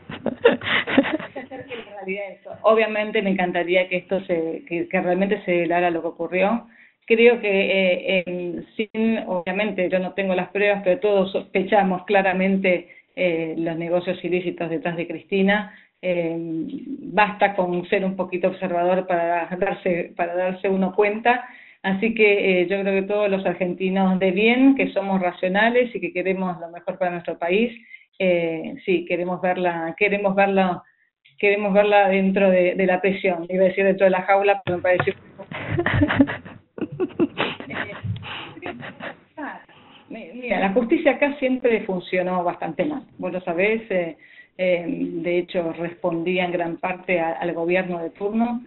Obviamente 2.62 3.22
me 3.22 3.30
encantaría 3.30 3.88
que 3.88 3.96
esto 3.96 4.20
se, 4.24 4.64
que, 4.68 4.88
realmente 4.92 5.42
se 5.44 5.72
haga 5.72 5.90
lo 5.90 6.02
que 6.02 6.08
ocurrió. 6.08 6.66
Creo 7.06 7.40
que 7.40 8.24
eh, 8.26 8.64
sin, 8.76 9.18
obviamente 9.26 9.88
yo 9.88 9.98
no 9.98 10.12
tengo 10.14 10.34
las 10.34 10.48
pruebas, 10.50 10.82
pero 10.84 10.98
todos 11.00 11.32
sospechamos 11.32 12.04
claramente 12.04 12.88
eh, 13.14 13.54
los 13.56 13.76
negocios 13.76 14.22
ilícitos 14.24 14.70
detrás 14.70 14.96
de 14.96 15.06
Cristina. 15.06 15.74
basta 16.02 17.54
con 17.54 17.88
ser 17.88 18.04
un 18.04 18.16
poquito 18.16 18.48
observador 18.48 19.06
para 19.06 19.48
darse, 19.56 20.12
para 20.16 20.34
darse 20.34 20.68
uno 20.68 20.94
cuenta. 20.94 21.48
Así 21.86 22.14
que 22.14 22.66
yo 22.68 22.80
creo 22.80 23.00
que 23.00 23.06
todos 23.06 23.30
los 23.30 23.46
argentinos 23.46 24.18
de 24.18 24.30
bien, 24.32 24.74
que 24.74 24.92
somos 24.92 25.20
racionales 25.20 25.94
y 25.94 26.00
que 26.00 26.12
queremos 26.12 26.58
lo 26.60 26.68
mejor 26.70 26.98
para 26.98 27.12
nuestro 27.12 27.38
país, 27.38 27.72
sí, 28.84 29.04
queremos 29.06 29.40
verla, 29.40 29.94
queremos 29.96 30.34
verla 30.34 30.82
queremos 31.38 31.72
verla 31.72 32.08
dentro 32.08 32.50
de, 32.50 32.74
la 32.86 33.00
prisión, 33.00 33.46
iba 33.48 33.64
a 33.64 33.68
decir 33.68 33.84
dentro 33.84 34.04
de 34.04 34.10
la 34.10 34.22
jaula, 34.22 34.62
pero 34.64 34.78
me 34.78 34.82
parece... 34.82 35.14
Mira, 40.08 40.60
la 40.60 40.72
justicia 40.72 41.12
acá 41.12 41.36
siempre 41.38 41.80
funcionó 41.82 42.44
bastante 42.44 42.84
mal, 42.84 43.02
vos 43.18 43.32
lo 43.32 43.40
sabés, 43.40 43.82
eh, 43.90 44.16
eh, 44.56 44.84
de 44.86 45.38
hecho 45.38 45.72
respondía 45.72 46.44
en 46.44 46.52
gran 46.52 46.76
parte 46.76 47.18
al 47.18 47.52
gobierno 47.52 47.98
de 47.98 48.10
turno. 48.10 48.62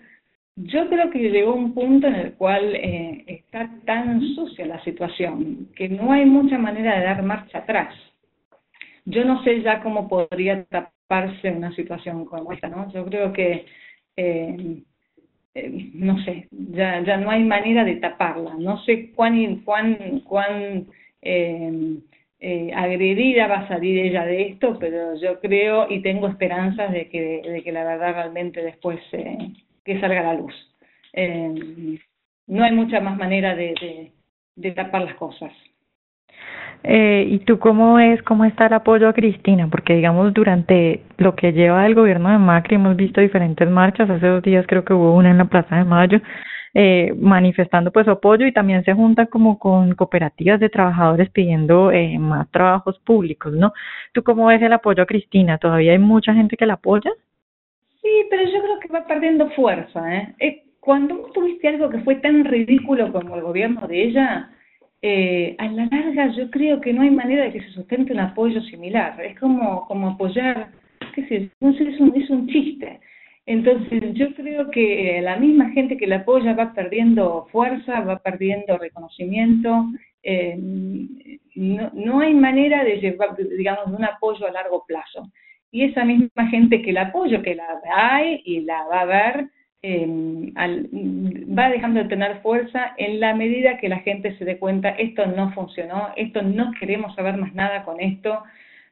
Yo 0.64 0.90
creo 0.90 1.10
que 1.10 1.20
llegó 1.20 1.54
un 1.54 1.74
punto 1.74 2.08
en 2.08 2.16
el 2.16 2.34
cual 2.34 2.76
eh, 2.76 3.24
está 3.28 3.70
tan 3.86 4.22
sucia 4.36 4.66
la 4.66 4.84
situación 4.84 5.70
que 5.76 5.88
no 5.88 6.12
hay 6.12 6.26
mucha 6.26 6.58
manera 6.58 6.98
de 7.00 7.06
dar 7.06 7.24
marcha 7.24 7.60
atrás. 7.60 7.96
Yo 9.06 9.24
no 9.24 9.42
sé 9.44 9.62
ya 9.62 9.82
cómo 9.82 10.10
podría 10.10 10.66
en 11.44 11.58
una 11.58 11.74
situación 11.76 12.26
como 12.26 12.52
esta, 12.52 12.68
¿no? 12.68 12.92
Yo 12.94 13.06
creo 13.06 13.34
que, 13.34 13.66
eh, 14.16 14.84
eh, 15.56 15.90
no 15.94 16.24
sé, 16.24 16.48
ya, 16.52 17.02
ya 17.04 17.18
no 17.18 17.32
hay 17.32 17.44
manera 17.44 17.84
de 17.84 17.96
taparla. 17.96 18.56
No 18.60 18.84
sé 18.84 19.12
cuán, 19.16 19.62
cuán, 19.66 20.22
cuán 20.26 20.88
eh, 21.22 22.72
agredida 22.76 23.48
va 23.48 23.60
a 23.60 23.68
salir 23.68 23.98
ella 24.00 24.26
de 24.26 24.50
esto, 24.50 24.78
pero 24.80 25.16
yo 25.16 25.40
creo 25.40 25.88
y 25.90 26.02
tengo 26.02 26.28
esperanzas 26.28 26.92
de 26.92 27.10
que, 27.10 27.42
de 27.44 27.64
que 27.64 27.72
la 27.72 27.84
verdad 27.84 28.14
realmente 28.14 28.62
después 28.62 29.00
que 29.84 30.00
salga 30.00 30.22
a 30.22 30.34
la 30.34 30.40
luz. 30.40 30.54
no 32.48 32.64
hay 32.64 32.72
mucha 32.72 33.00
más 33.02 33.18
manera 33.18 33.56
de, 33.56 34.12
de 34.56 34.72
tapar 34.72 35.04
las 35.04 35.16
cosas. 35.16 35.52
Eh, 36.84 37.26
¿Y 37.30 37.40
tú 37.40 37.60
cómo 37.60 37.96
ves 37.96 38.22
cómo 38.24 38.46
está 38.46 38.68
el 38.68 38.74
apoyo 38.74 39.10
a 39.10 39.14
Cristina? 39.14 39.68
Porque 39.70 39.96
digamos 39.96 40.34
durante 40.34 41.04
lo 41.18 41.36
que 41.36 41.52
lleva 41.52 41.86
el 41.86 41.94
gobierno 41.94 42.30
de 42.30 42.38
Macri 42.38 42.76
hemos 42.76 42.96
visto 42.96 43.20
diferentes 43.20 43.70
marchas. 43.70 44.10
Hace 44.10 44.28
dos 44.28 44.44
días 44.44 44.66
creo 44.68 44.86
que 44.86 44.94
hubo 44.94 45.14
una 45.16 45.32
en 45.32 45.38
la 45.40 45.46
Plaza 45.46 45.76
de 45.76 45.84
Mayo 45.84 46.22
eh, 46.74 47.14
manifestando 47.20 47.92
pues 47.92 48.06
su 48.06 48.12
apoyo 48.12 48.46
y 48.46 48.54
también 48.54 48.84
se 48.84 48.94
junta 48.94 49.26
como 49.26 49.58
con 49.60 49.96
cooperativas 49.96 50.60
de 50.60 50.70
trabajadores 50.70 51.30
pidiendo 51.32 51.92
eh, 51.92 52.18
más 52.20 52.50
trabajos 52.52 53.00
públicos, 53.00 53.54
¿no? 53.54 53.74
¿Tú 54.14 54.24
cómo 54.24 54.48
ves 54.48 54.62
el 54.62 54.74
apoyo 54.74 55.04
a 55.04 55.08
Cristina? 55.08 55.58
¿Todavía 55.58 55.94
hay 55.94 56.00
mucha 56.00 56.34
gente 56.34 56.58
que 56.58 56.66
la 56.66 56.76
apoya? 56.76 57.12
Sí, 58.02 58.10
pero 58.30 58.44
yo 58.44 58.62
creo 58.62 58.80
que 58.80 58.88
va 58.88 59.06
perdiendo 59.06 59.50
fuerza. 59.52 60.16
¿eh? 60.16 60.36
eh 60.40 60.64
cuando 60.80 61.30
tuviste 61.34 61.68
algo 61.68 61.90
que 61.90 62.00
fue 62.00 62.16
tan 62.16 62.46
ridículo 62.46 63.12
como 63.12 63.36
el 63.36 63.42
gobierno 63.42 63.86
de 63.88 64.04
ella, 64.04 64.50
eh, 65.02 65.56
a 65.58 65.68
la 65.68 65.86
larga 65.92 66.28
yo 66.36 66.50
creo 66.50 66.82
que 66.82 66.94
no 66.94 67.02
hay 67.02 67.12
manera 67.12 67.44
de 67.44 67.52
que 67.54 67.62
se 67.62 67.72
sustente 67.72 68.14
un 68.14 68.20
apoyo 68.20 68.62
similar. 68.62 69.20
Es 69.22 69.38
como, 69.40 69.86
como 69.88 70.10
apoyar, 70.10 70.72
qué 71.14 71.28
sé, 71.28 71.36
es 71.60 72.00
un, 72.00 72.14
es 72.16 72.30
un 72.30 72.48
chiste. 72.48 73.00
Entonces 73.46 74.14
yo 74.14 74.34
creo 74.36 74.70
que 74.70 75.20
la 75.24 75.38
misma 75.38 75.70
gente 75.72 75.98
que 75.98 76.08
la 76.08 76.18
apoya 76.18 76.54
va 76.54 76.74
perdiendo 76.74 77.48
fuerza, 77.52 78.02
va 78.02 78.20
perdiendo 78.20 78.78
reconocimiento. 78.78 79.86
Eh, 80.24 80.56
no, 81.56 81.90
no 81.94 82.20
hay 82.20 82.34
manera 82.34 82.84
de 82.84 82.98
llevar, 83.02 83.36
digamos, 83.36 83.88
un 83.88 84.06
apoyo 84.06 84.46
a 84.48 84.52
largo 84.52 84.86
plazo. 84.88 85.32
Y 85.72 85.84
esa 85.84 86.04
misma 86.04 86.48
gente 86.50 86.82
que 86.82 86.94
la 86.94 87.04
apoya, 87.04 87.42
que 87.42 87.56
la 87.56 87.80
hay 87.94 88.42
y 88.46 88.62
la 88.62 88.86
va 88.86 89.02
a 89.02 89.06
ver, 89.06 89.50
eh, 89.82 90.52
al, 90.56 90.90
va 90.92 91.70
dejando 91.70 92.02
de 92.02 92.10
tener 92.10 92.42
fuerza 92.42 92.94
en 92.98 93.20
la 93.20 93.34
medida 93.34 93.78
que 93.78 93.88
la 93.88 94.00
gente 94.00 94.38
se 94.38 94.46
dé 94.46 94.58
cuenta, 94.58 94.90
esto 94.90 95.26
no 95.26 95.54
funcionó, 95.54 96.10
esto 96.18 96.42
no 96.42 96.72
queremos 96.80 97.16
saber 97.16 97.38
más 97.38 97.54
nada 97.54 97.84
con 97.84 98.00
esto, 98.02 98.44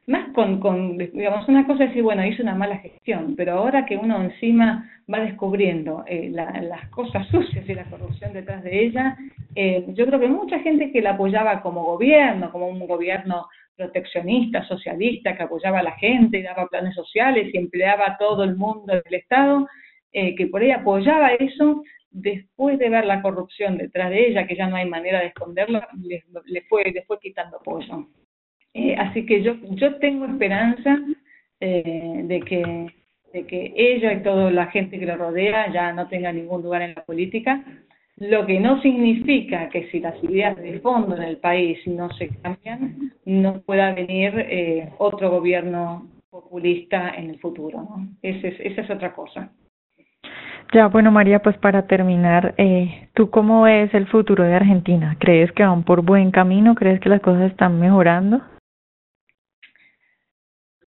más 0.08 0.32
con, 0.32 0.58
con 0.58 0.96
digamos, 0.96 1.46
una 1.48 1.66
cosa 1.66 1.84
es 1.84 1.90
decir, 1.90 2.02
bueno, 2.02 2.24
hizo 2.26 2.42
una 2.42 2.54
mala 2.54 2.78
gestión, 2.78 3.34
pero 3.36 3.52
ahora 3.52 3.84
que 3.84 3.96
uno 3.96 4.22
encima 4.22 4.90
va 5.12 5.20
descubriendo 5.20 6.02
eh, 6.06 6.30
las 6.30 6.88
cosas 6.88 7.28
sucias 7.28 7.68
y 7.68 7.74
la 7.74 7.84
corrupción 7.84 8.32
detrás 8.32 8.64
de 8.64 8.86
ella, 8.86 9.18
eh, 9.54 9.84
yo 9.88 10.06
creo 10.06 10.18
que 10.18 10.28
mucha 10.28 10.60
gente 10.60 10.92
que 10.92 11.02
la 11.02 11.10
apoyaba 11.10 11.60
como 11.60 11.84
gobierno, 11.84 12.50
como 12.50 12.68
un 12.68 12.86
gobierno 12.86 13.48
proteccionista, 13.76 14.66
socialista, 14.66 15.36
que 15.36 15.42
apoyaba 15.42 15.80
a 15.80 15.82
la 15.82 15.92
gente 15.92 16.38
y 16.38 16.42
daba 16.42 16.68
planes 16.68 16.94
sociales 16.94 17.50
y 17.52 17.58
empleaba 17.58 18.06
a 18.06 18.16
todo 18.16 18.44
el 18.44 18.56
mundo 18.56 18.94
del 18.94 19.14
Estado, 19.14 19.68
eh, 20.12 20.34
que 20.34 20.46
por 20.46 20.62
ahí 20.62 20.70
apoyaba 20.70 21.34
eso, 21.34 21.82
después 22.10 22.78
de 22.78 22.88
ver 22.88 23.04
la 23.04 23.20
corrupción 23.20 23.76
detrás 23.76 24.08
de 24.08 24.28
ella, 24.28 24.46
que 24.46 24.56
ya 24.56 24.68
no 24.68 24.76
hay 24.76 24.88
manera 24.88 25.20
de 25.20 25.26
esconderlo, 25.26 25.82
le, 26.02 26.62
fue, 26.62 26.84
le 26.84 27.02
fue 27.02 27.20
quitando 27.20 27.58
apoyo. 27.58 28.08
Eh, 28.74 28.94
así 28.96 29.26
que 29.26 29.42
yo, 29.42 29.56
yo 29.70 29.96
tengo 29.96 30.26
esperanza 30.26 30.98
eh, 31.60 32.20
de, 32.24 32.40
que, 32.40 32.86
de 33.32 33.46
que 33.46 33.72
ella 33.76 34.12
y 34.12 34.22
toda 34.22 34.50
la 34.50 34.66
gente 34.66 34.98
que 34.98 35.06
lo 35.06 35.16
rodea 35.16 35.72
ya 35.72 35.92
no 35.92 36.08
tenga 36.08 36.32
ningún 36.32 36.62
lugar 36.62 36.82
en 36.82 36.94
la 36.94 37.04
política, 37.04 37.64
lo 38.16 38.46
que 38.46 38.58
no 38.58 38.80
significa 38.82 39.68
que 39.68 39.88
si 39.90 40.00
las 40.00 40.22
ideas 40.24 40.56
de 40.56 40.80
fondo 40.80 41.16
en 41.16 41.22
el 41.22 41.36
país 41.38 41.78
no 41.86 42.10
se 42.10 42.28
cambian, 42.28 43.12
no 43.24 43.60
pueda 43.60 43.92
venir 43.92 44.32
eh, 44.36 44.90
otro 44.98 45.30
gobierno 45.30 46.08
populista 46.30 47.10
en 47.10 47.30
el 47.30 47.38
futuro. 47.38 47.82
¿no? 47.82 48.08
Ese 48.22 48.48
es, 48.48 48.60
esa 48.60 48.82
es 48.82 48.90
otra 48.90 49.12
cosa. 49.12 49.50
Ya, 50.72 50.88
bueno, 50.88 51.10
María, 51.10 51.38
pues 51.38 51.56
para 51.56 51.86
terminar, 51.86 52.54
eh, 52.58 53.08
¿tú 53.14 53.30
cómo 53.30 53.62
ves 53.62 53.92
el 53.94 54.06
futuro 54.06 54.44
de 54.44 54.54
Argentina? 54.54 55.16
¿Crees 55.18 55.50
que 55.52 55.62
van 55.62 55.82
por 55.82 56.02
buen 56.02 56.30
camino? 56.30 56.74
¿Crees 56.74 57.00
que 57.00 57.08
las 57.08 57.22
cosas 57.22 57.50
están 57.50 57.80
mejorando? 57.80 58.42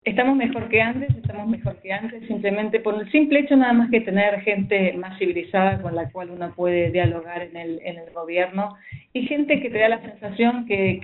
Estamos 0.04 0.36
mejor 0.36 0.68
que 0.68 0.82
antes, 0.82 1.16
estamos 1.16 1.48
mejor 1.48 1.76
que 1.76 1.90
antes, 1.90 2.26
simplemente 2.26 2.78
por 2.78 3.00
el 3.00 3.10
simple 3.10 3.40
hecho 3.40 3.56
nada 3.56 3.72
más 3.72 3.90
que 3.90 4.02
tener 4.02 4.38
gente 4.42 4.92
más 4.98 5.18
civilizada 5.18 5.80
con 5.80 5.94
la 5.94 6.10
cual 6.10 6.28
uno 6.28 6.52
puede 6.54 6.90
dialogar 6.90 7.40
en 7.40 7.56
el, 7.56 7.80
en 7.82 7.96
el 7.96 8.12
gobierno 8.12 8.76
y 9.14 9.26
gente 9.26 9.62
que 9.62 9.70
te 9.70 9.78
da 9.78 9.88
la 9.88 10.02
sensación 10.02 10.66
que, 10.66 11.00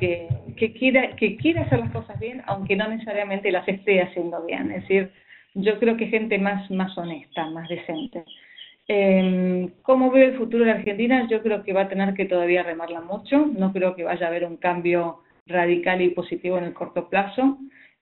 que, 0.54 0.72
quiera, 0.74 1.16
que 1.16 1.38
quiere 1.38 1.60
hacer 1.60 1.78
las 1.78 1.92
cosas 1.92 2.20
bien, 2.20 2.42
aunque 2.46 2.76
no 2.76 2.88
necesariamente 2.88 3.50
las 3.50 3.66
esté 3.66 4.02
haciendo 4.02 4.44
bien. 4.44 4.70
Es 4.70 4.82
decir, 4.82 5.10
yo 5.54 5.78
creo 5.78 5.96
que 5.96 6.08
gente 6.08 6.38
más, 6.38 6.70
más 6.70 6.96
honesta, 6.98 7.48
más 7.48 7.70
decente. 7.70 8.24
Eh, 8.86 9.70
¿Cómo 9.80 10.10
veo 10.10 10.28
el 10.28 10.36
futuro 10.36 10.66
de 10.66 10.72
Argentina? 10.72 11.26
Yo 11.30 11.42
creo 11.42 11.62
que 11.62 11.72
va 11.72 11.82
a 11.82 11.88
tener 11.88 12.12
que 12.12 12.26
todavía 12.26 12.64
remarla 12.64 13.00
mucho. 13.00 13.46
No 13.46 13.72
creo 13.72 13.96
que 13.96 14.04
vaya 14.04 14.26
a 14.26 14.28
haber 14.28 14.44
un 14.44 14.58
cambio 14.58 15.20
radical 15.46 16.02
y 16.02 16.10
positivo 16.10 16.58
en 16.58 16.64
el 16.64 16.74
corto 16.74 17.08
plazo. 17.08 17.56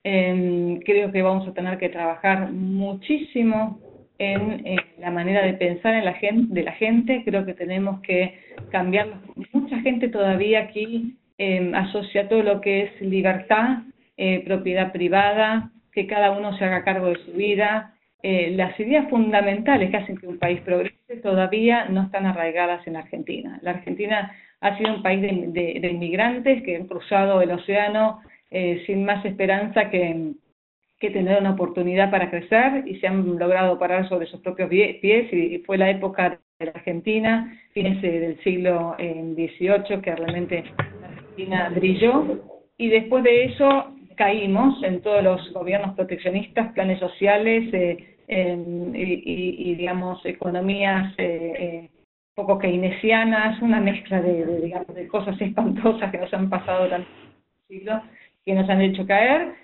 Em, 0.05 0.81
creo 0.81 1.13
que 1.13 1.23
vamos 1.23 1.47
a 1.49 1.55
tener 1.55 1.79
que 1.79 1.89
trabajar 1.89 2.51
muchísimo 2.53 3.81
en, 4.19 4.77
la 4.99 5.11
manera 5.11 5.43
de 5.43 5.55
pensar 5.55 5.95
en 5.95 6.05
la 6.05 6.15
gente, 6.15 6.55
de 6.55 6.63
la 6.63 6.73
gente. 6.73 7.23
Creo 7.25 7.45
que 7.45 7.55
tenemos 7.55 8.01
que 8.01 8.39
cambiar. 8.71 9.09
Mucha 9.53 9.81
gente 9.81 10.09
todavía 10.09 10.61
aquí 10.61 11.17
em, 11.39 11.75
asocia 11.75 12.29
todo 12.29 12.43
lo 12.43 12.61
que 12.61 12.83
es 12.85 13.01
libertad, 13.01 13.83
eh, 14.17 14.43
propiedad 14.45 14.93
privada, 14.93 15.71
que 15.93 16.07
cada 16.07 16.33
uno 16.33 16.57
se 16.57 16.65
haga 16.65 16.85
cargo 16.85 17.09
de 17.09 17.25
su 17.25 17.33
vida, 17.33 17.95
eh, 18.23 18.53
las 18.57 18.79
ideas 18.81 19.09
fundamentales 19.11 19.91
que 19.91 19.97
hacen 19.97 20.17
que 20.17 20.27
un 20.27 20.39
país 20.39 20.61
progrese 20.63 21.17
todavía 21.23 21.85
no 21.89 22.03
están 22.03 22.27
arraigadas 22.27 22.85
en 22.87 22.97
Argentina. 22.97 23.61
La 23.63 23.73
Argentina 23.73 24.33
ha 24.61 24.77
sido 24.77 24.95
un 24.95 25.03
país 25.03 25.23
de, 25.23 25.89
inmigrantes 25.89 26.63
que 26.65 26.77
han 26.77 26.89
cruzado 26.89 27.41
el 27.43 27.53
océano 27.53 28.21
eh, 28.51 28.83
sin 28.87 29.05
más 29.05 29.25
esperanza 29.25 29.91
que, 29.91 30.35
tener 31.01 31.41
una 31.41 31.53
oportunidad 31.53 32.11
para 32.11 32.29
crecer 32.29 32.83
y 32.87 32.99
se 32.99 33.07
han 33.07 33.39
logrado 33.39 33.79
parar 33.79 34.09
sobre 34.09 34.27
sus 34.27 34.41
propios 34.41 34.69
pies 34.69 35.33
y 35.33 35.59
fue 35.59 35.79
la 35.79 35.91
época 35.91 36.41
de 36.59 36.67
la 36.67 36.73
Argentina, 36.73 37.57
fines 37.73 38.03
del 38.03 38.39
siglo 38.43 38.97
XVIII, 38.99 40.03
que 40.03 40.17
realmente 40.17 40.65
la 41.01 41.07
Argentina 41.07 41.73
brilló. 41.75 42.41
Y 42.77 42.89
después 42.89 43.23
de 43.23 43.45
eso 43.45 43.95
caímos 44.19 44.83
en 44.83 45.01
todos 45.01 45.23
los 45.23 45.53
gobiernos 45.53 45.95
proteccionistas, 45.95 46.73
planes 46.73 46.99
sociales 46.99 47.73
eh, 47.73 48.17
y, 48.29 49.75
digamos, 49.77 50.25
economías 50.27 51.15
eh, 51.17 51.55
eh, 51.59 51.91
poco 52.35 52.59
keynesianas, 52.59 53.63
una 53.63 53.81
mezcla 53.81 54.21
de, 54.21 54.61
digamos, 54.61 54.95
de 54.95 55.09
cosas 55.09 55.41
espantosas 55.41 56.11
que 56.11 56.19
nos 56.19 56.35
han 56.35 56.51
pasado 56.51 56.85
durante 56.85 57.09
siglos, 57.69 58.03
que 58.45 58.55
nos 58.55 58.69
han 58.69 58.81
hecho 58.81 59.07
caer. 59.07 59.55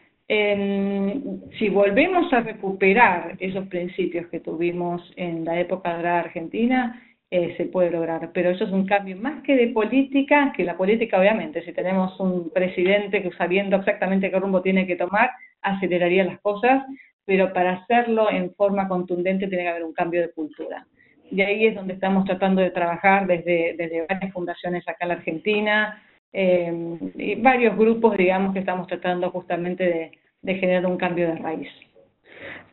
si 1.59 1.69
volvemos 1.69 2.33
a 2.33 2.41
recuperar 2.41 3.37
esos 3.39 3.67
principios 3.69 4.27
que 4.29 4.41
tuvimos 4.41 5.03
en 5.17 5.45
la 5.45 5.61
época 5.61 5.97
de 5.97 6.03
la 6.03 6.21
Argentina, 6.21 7.01
eh, 7.31 7.55
se 7.57 7.65
puede 7.65 7.91
lograr. 7.91 8.31
Pero 8.33 8.51
eso 8.51 8.63
es 8.65 8.71
un 8.71 8.87
cambio 8.87 9.17
más 9.17 9.43
que 9.43 9.57
de 9.57 9.69
política, 9.69 10.53
que 10.57 10.63
la 10.63 10.77
política 10.77 11.19
obviamente, 11.19 11.65
si 11.65 11.73
tenemos 11.73 12.19
un 12.21 12.51
presidente 12.51 13.23
que 13.23 13.33
sabiendo 13.33 13.77
exactamente 13.77 14.31
qué 14.31 14.39
rumbo 14.39 14.63
tiene 14.63 14.87
que 14.87 14.95
tomar, 14.95 15.31
aceleraría 15.61 16.25
las 16.25 16.41
cosas, 16.41 16.85
pero 17.25 17.53
para 17.53 17.73
hacerlo 17.73 18.31
en 18.31 18.55
forma 18.55 18.87
contundente 18.87 19.49
tiene 19.49 19.65
que 19.65 19.69
haber 19.69 19.85
un 19.85 19.95
cambio 19.95 20.21
de 20.21 20.31
cultura. 20.31 20.87
Y 21.29 21.41
ahí 21.41 21.67
es 21.67 21.75
donde 21.75 21.95
estamos 21.95 22.25
tratando 22.25 22.63
de 22.63 22.71
trabajar 22.71 23.27
desde, 23.27 23.75
desde 23.77 24.07
varias 24.07 24.33
fundaciones 24.33 24.87
acá 24.87 24.99
en 25.01 25.09
la 25.09 25.15
Argentina, 25.15 26.03
eh, 26.35 26.99
y 27.15 27.37
varios 27.37 27.77
grupos, 27.77 28.17
digamos, 28.17 28.53
que 28.53 28.59
estamos 28.59 28.87
tratando 28.89 29.31
justamente 29.31 29.85
de, 29.85 30.13
de 30.43 30.55
generar 30.57 30.87
un 30.87 30.97
cambio 30.99 31.29
de 31.29 31.37
raíz. 31.37 31.69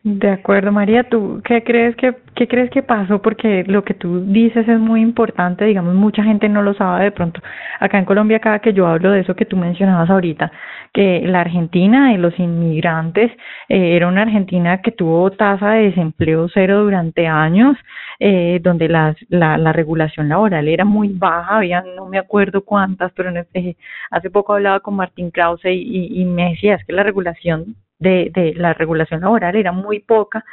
De 0.04 0.30
acuerdo, 0.30 0.72
María, 0.72 1.04
¿tú 1.04 1.40
qué 1.44 1.62
crees 1.62 1.94
que 1.94 2.16
qué 2.34 2.48
crees 2.48 2.70
que 2.70 2.82
pasó? 2.82 3.22
Porque 3.22 3.62
lo 3.68 3.84
que 3.84 3.94
tú 3.94 4.24
dices 4.24 4.66
es 4.66 4.80
muy 4.80 5.00
importante, 5.00 5.64
digamos, 5.64 5.94
mucha 5.94 6.24
gente 6.24 6.48
no 6.48 6.60
lo 6.60 6.74
sabe 6.74 7.04
de 7.04 7.12
pronto. 7.12 7.40
Acá 7.78 7.98
en 7.98 8.04
Colombia, 8.04 8.40
cada 8.40 8.58
que 8.58 8.72
yo 8.72 8.88
hablo 8.88 9.12
de 9.12 9.20
eso 9.20 9.36
que 9.36 9.44
tú 9.44 9.56
mencionabas 9.56 10.10
ahorita, 10.10 10.50
que 10.92 11.22
la 11.24 11.42
Argentina 11.42 12.12
y 12.12 12.16
los 12.16 12.36
inmigrantes 12.40 13.30
eh, 13.68 13.94
era 13.96 14.08
una 14.08 14.22
Argentina 14.22 14.82
que 14.82 14.90
tuvo 14.90 15.30
tasa 15.30 15.70
de 15.70 15.84
desempleo 15.84 16.48
cero 16.52 16.82
durante 16.82 17.28
años, 17.28 17.76
eh, 18.18 18.58
donde 18.60 18.88
la, 18.88 19.14
la 19.28 19.72
regulación 19.72 20.28
laboral 20.28 20.66
era 20.66 20.84
muy 20.84 21.10
baja, 21.10 21.58
había 21.58 21.82
no 21.96 22.06
me 22.06 22.18
acuerdo 22.18 22.62
cuántas, 22.64 23.12
pero 23.12 23.30
eh, 23.54 23.76
hace 24.10 24.30
poco 24.30 24.54
hablaba 24.54 24.80
con 24.80 24.96
Martín 24.96 25.30
Krause 25.30 25.66
y, 25.66 26.20
y 26.20 26.24
me 26.24 26.50
decía 26.50 26.74
es 26.74 26.84
que 26.84 26.92
la 26.92 27.04
regulación 27.04 27.76
de, 28.02 28.30
de 28.34 28.54
la 28.54 28.74
regulación 28.74 29.20
laboral 29.20 29.56
era 29.56 29.72
muy 29.72 30.00
poca. 30.00 30.44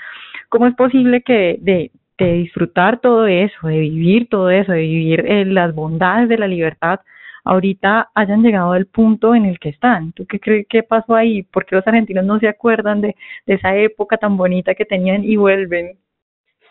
¿Cómo 0.49 0.67
es 0.67 0.75
posible 0.75 1.21
que 1.21 1.57
de, 1.59 1.91
de 2.17 2.33
disfrutar 2.33 2.99
todo 2.99 3.27
eso, 3.27 3.67
de 3.67 3.79
vivir 3.79 4.29
todo 4.29 4.49
eso, 4.49 4.71
de 4.71 4.81
vivir 4.81 5.25
eh, 5.25 5.45
las 5.45 5.73
bondades 5.73 6.29
de 6.29 6.37
la 6.37 6.47
libertad, 6.47 6.99
ahorita 7.45 8.09
hayan 8.13 8.43
llegado 8.43 8.73
al 8.73 8.85
punto 8.85 9.33
en 9.33 9.45
el 9.45 9.59
que 9.59 9.69
están. 9.69 10.11
¿Tú 10.13 10.25
qué 10.27 10.39
crees 10.39 10.67
que 10.67 10.83
pasó 10.83 11.15
ahí? 11.15 11.43
¿Por 11.43 11.65
qué 11.65 11.75
los 11.75 11.87
argentinos 11.87 12.25
no 12.25 12.39
se 12.39 12.47
acuerdan 12.47 13.01
de, 13.01 13.15
de 13.45 13.53
esa 13.55 13.75
época 13.75 14.17
tan 14.17 14.37
bonita 14.37 14.75
que 14.75 14.85
tenían 14.85 15.23
y 15.23 15.37
vuelven? 15.37 15.97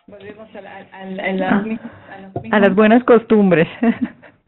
Volvemos 0.06 0.48
a, 0.54 0.58
a, 0.58 0.82
ah, 1.50 1.64
a 2.50 2.60
las 2.60 2.74
buenas 2.74 3.04
costumbres. 3.04 3.68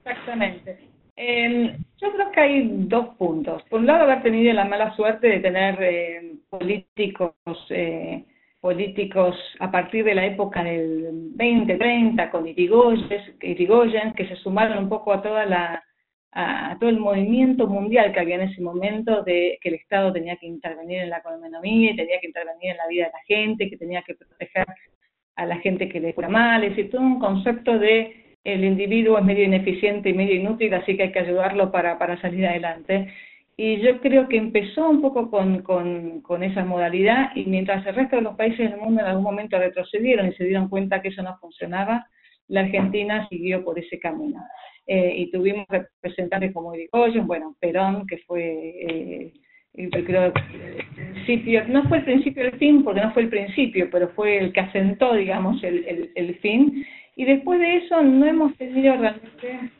Exactamente. 0.04 0.78
Eh, 1.22 1.76
yo 2.00 2.12
creo 2.12 2.32
que 2.32 2.40
hay 2.40 2.68
dos 2.88 3.14
puntos. 3.16 3.62
Por 3.64 3.80
un 3.80 3.86
lado, 3.86 4.04
haber 4.04 4.22
tenido 4.22 4.52
la 4.52 4.64
mala 4.64 4.94
suerte 4.96 5.28
de 5.28 5.40
tener 5.40 5.76
eh, 5.82 6.32
políticos, 6.48 7.34
eh, 7.70 8.24
políticos 8.60 9.36
a 9.58 9.70
partir 9.70 10.04
de 10.04 10.14
la 10.14 10.26
época 10.26 10.62
del 10.64 11.32
2030 11.36 12.30
con 12.30 12.46
Irigoyen, 12.46 14.14
que 14.14 14.26
se 14.28 14.36
sumaron 14.36 14.78
un 14.78 14.88
poco 14.88 15.12
a 15.12 15.22
toda 15.22 15.46
la 15.46 15.84
a 16.32 16.76
todo 16.78 16.90
el 16.90 17.00
movimiento 17.00 17.66
mundial 17.66 18.12
que 18.12 18.20
había 18.20 18.36
en 18.36 18.42
ese 18.42 18.62
momento 18.62 19.24
de 19.24 19.58
que 19.60 19.68
el 19.68 19.74
Estado 19.76 20.12
tenía 20.12 20.36
que 20.36 20.46
intervenir 20.46 21.00
en 21.00 21.10
la 21.10 21.18
economía 21.18 21.90
y 21.90 21.96
tenía 21.96 22.20
que 22.20 22.28
intervenir 22.28 22.70
en 22.70 22.76
la 22.76 22.86
vida 22.86 23.06
de 23.06 23.10
la 23.12 23.22
gente, 23.26 23.68
que 23.68 23.76
tenía 23.76 24.02
que 24.02 24.14
proteger 24.14 24.66
a 25.34 25.46
la 25.46 25.56
gente 25.56 25.88
que 25.88 25.98
le 25.98 26.12
fuera 26.12 26.28
mal, 26.28 26.62
es 26.62 26.70
decir, 26.70 26.90
todo 26.90 27.00
un 27.00 27.18
concepto 27.18 27.78
de 27.78 28.29
el 28.44 28.64
individuo 28.64 29.18
es 29.18 29.24
medio 29.24 29.44
ineficiente 29.44 30.10
y 30.10 30.14
medio 30.14 30.34
inútil, 30.34 30.72
así 30.74 30.96
que 30.96 31.04
hay 31.04 31.12
que 31.12 31.18
ayudarlo 31.20 31.70
para, 31.70 31.98
para 31.98 32.20
salir 32.20 32.46
adelante. 32.46 33.12
Y 33.56 33.78
yo 33.80 34.00
creo 34.00 34.26
que 34.28 34.38
empezó 34.38 34.88
un 34.88 35.02
poco 35.02 35.30
con, 35.30 35.62
con, 35.62 36.22
con, 36.22 36.42
esa 36.42 36.64
modalidad 36.64 37.32
y 37.34 37.44
mientras 37.44 37.86
el 37.86 37.94
resto 37.94 38.16
de 38.16 38.22
los 38.22 38.34
países 38.34 38.70
del 38.70 38.80
mundo 38.80 39.02
en 39.02 39.08
algún 39.08 39.24
momento 39.24 39.58
retrocedieron 39.58 40.28
y 40.28 40.32
se 40.32 40.44
dieron 40.44 40.70
cuenta 40.70 41.02
que 41.02 41.08
eso 41.08 41.22
no 41.22 41.36
funcionaba, 41.38 42.06
la 42.48 42.60
Argentina 42.62 43.28
siguió 43.28 43.62
por 43.62 43.78
ese 43.78 43.98
camino. 43.98 44.40
Eh, 44.86 45.14
y 45.14 45.30
tuvimos 45.30 45.66
representantes 45.68 46.54
como 46.54 46.74
Irigoyen, 46.74 47.26
bueno, 47.26 47.54
Perón, 47.60 48.06
que 48.06 48.16
fue, 48.26 48.42
eh, 48.88 49.32
no 51.68 51.88
fue 51.88 51.98
el 51.98 52.04
principio 52.04 52.44
del 52.44 52.58
fin, 52.58 52.82
porque 52.82 53.02
no 53.02 53.12
fue 53.12 53.22
el 53.22 53.28
principio, 53.28 53.88
pero 53.92 54.08
fue 54.08 54.38
el 54.38 54.52
que 54.52 54.60
asentó, 54.60 55.14
digamos, 55.14 55.62
el, 55.62 55.84
el, 55.86 56.10
el 56.14 56.34
fin 56.36 56.84
y 57.20 57.26
después 57.26 57.60
de 57.60 57.76
eso 57.76 58.02
no 58.02 58.24
hemos 58.24 58.56
tenido 58.56 58.96
realmente 58.96 59.70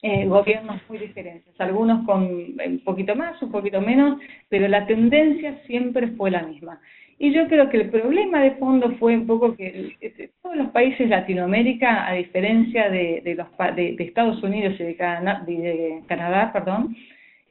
eh, 0.00 0.24
gobiernos 0.24 0.80
muy 0.88 0.96
diferentes, 0.96 1.52
algunos 1.58 2.06
con 2.06 2.22
un 2.22 2.80
poquito 2.86 3.14
más, 3.14 3.42
un 3.42 3.52
poquito 3.52 3.82
menos, 3.82 4.18
pero 4.48 4.66
la 4.66 4.86
tendencia 4.86 5.60
siempre 5.66 6.06
fue 6.16 6.30
la 6.30 6.44
misma. 6.44 6.80
Y 7.18 7.34
yo 7.34 7.48
creo 7.48 7.68
que 7.68 7.76
el 7.76 7.90
problema 7.90 8.40
de 8.40 8.52
fondo 8.52 8.92
fue 8.92 9.14
un 9.14 9.26
poco 9.26 9.54
que 9.54 10.30
todos 10.40 10.56
los 10.56 10.68
países 10.68 11.00
de 11.00 11.08
Latinoamérica, 11.08 12.08
a 12.08 12.14
diferencia 12.14 12.88
de, 12.88 13.20
de 13.22 13.34
los, 13.34 13.48
de, 13.76 13.94
Estados 13.98 14.42
Unidos 14.42 14.72
y 14.80 14.84
de, 14.84 16.02
Canadá, 16.06 16.50
perdón, 16.50 16.96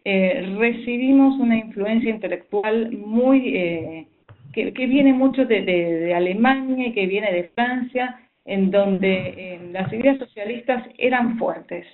eh, 0.06 0.56
recibimos 0.58 1.40
una 1.40 1.58
influencia 1.58 2.10
intelectual 2.10 2.94
muy 2.94 3.56
eh, 3.56 4.08
que, 4.54 4.74
que, 4.74 4.88
viene 4.88 5.14
mucho 5.14 5.46
de, 5.46 5.62
de, 5.62 6.16
Alemania 6.16 6.88
y 6.88 6.94
que 6.94 7.06
viene 7.06 7.32
de 7.32 7.44
Francia 7.54 8.22
en 8.46 8.70
donde 8.70 9.34
eh, 9.38 9.60
las 9.72 9.92
ideas 9.92 10.20
socialistas 10.20 10.88
eran 10.98 11.38
fuertes. 11.38 11.86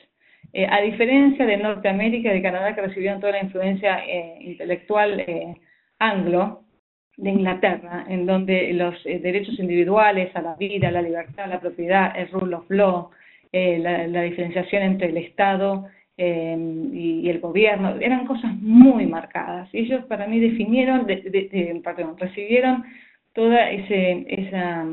Eh, 0.54 0.68
a 0.70 0.82
diferencia 0.82 1.46
de 1.46 1.58
Norteamérica 1.58 2.30
y 2.30 2.36
de 2.36 2.42
Canadá, 2.42 2.76
que 2.76 2.82
recibieron 2.82 3.22
toda 3.22 3.32
la 3.34 3.44
influencia 3.44 4.06
eh, 4.06 4.38
intelectual 4.42 5.26
anglo, 5.98 6.64
de 7.18 7.30
Inglaterra, 7.30 8.06
en 8.08 8.26
donde 8.26 8.74
los 8.74 9.04
derechos 9.04 9.60
individuales 9.60 10.36
a 10.36 10.42
la 10.42 10.56
vida, 10.56 10.90
la 10.90 11.04
libertad, 11.04 11.48
la 11.48 11.60
propiedad, 11.60 12.18
el 12.18 12.32
rule 12.32 12.56
of 12.56 12.66
law, 12.70 13.12
la, 13.52 14.22
diferenciación 14.24 14.82
entre 14.82 15.10
el 15.10 15.18
Estado 15.18 15.88
y, 16.18 17.30
el 17.30 17.40
gobierno, 17.40 17.98
eran 18.00 18.26
cosas 18.26 18.56
muy 18.56 19.06
marcadas. 19.06 19.70
Ellos 19.72 20.04
para 20.06 20.26
mí 20.26 20.40
definieron, 20.40 21.06
perdón, 21.84 22.18
recibieron 22.18 22.86
toda 23.34 23.70
ese, 23.70 24.26
esa 24.28 24.88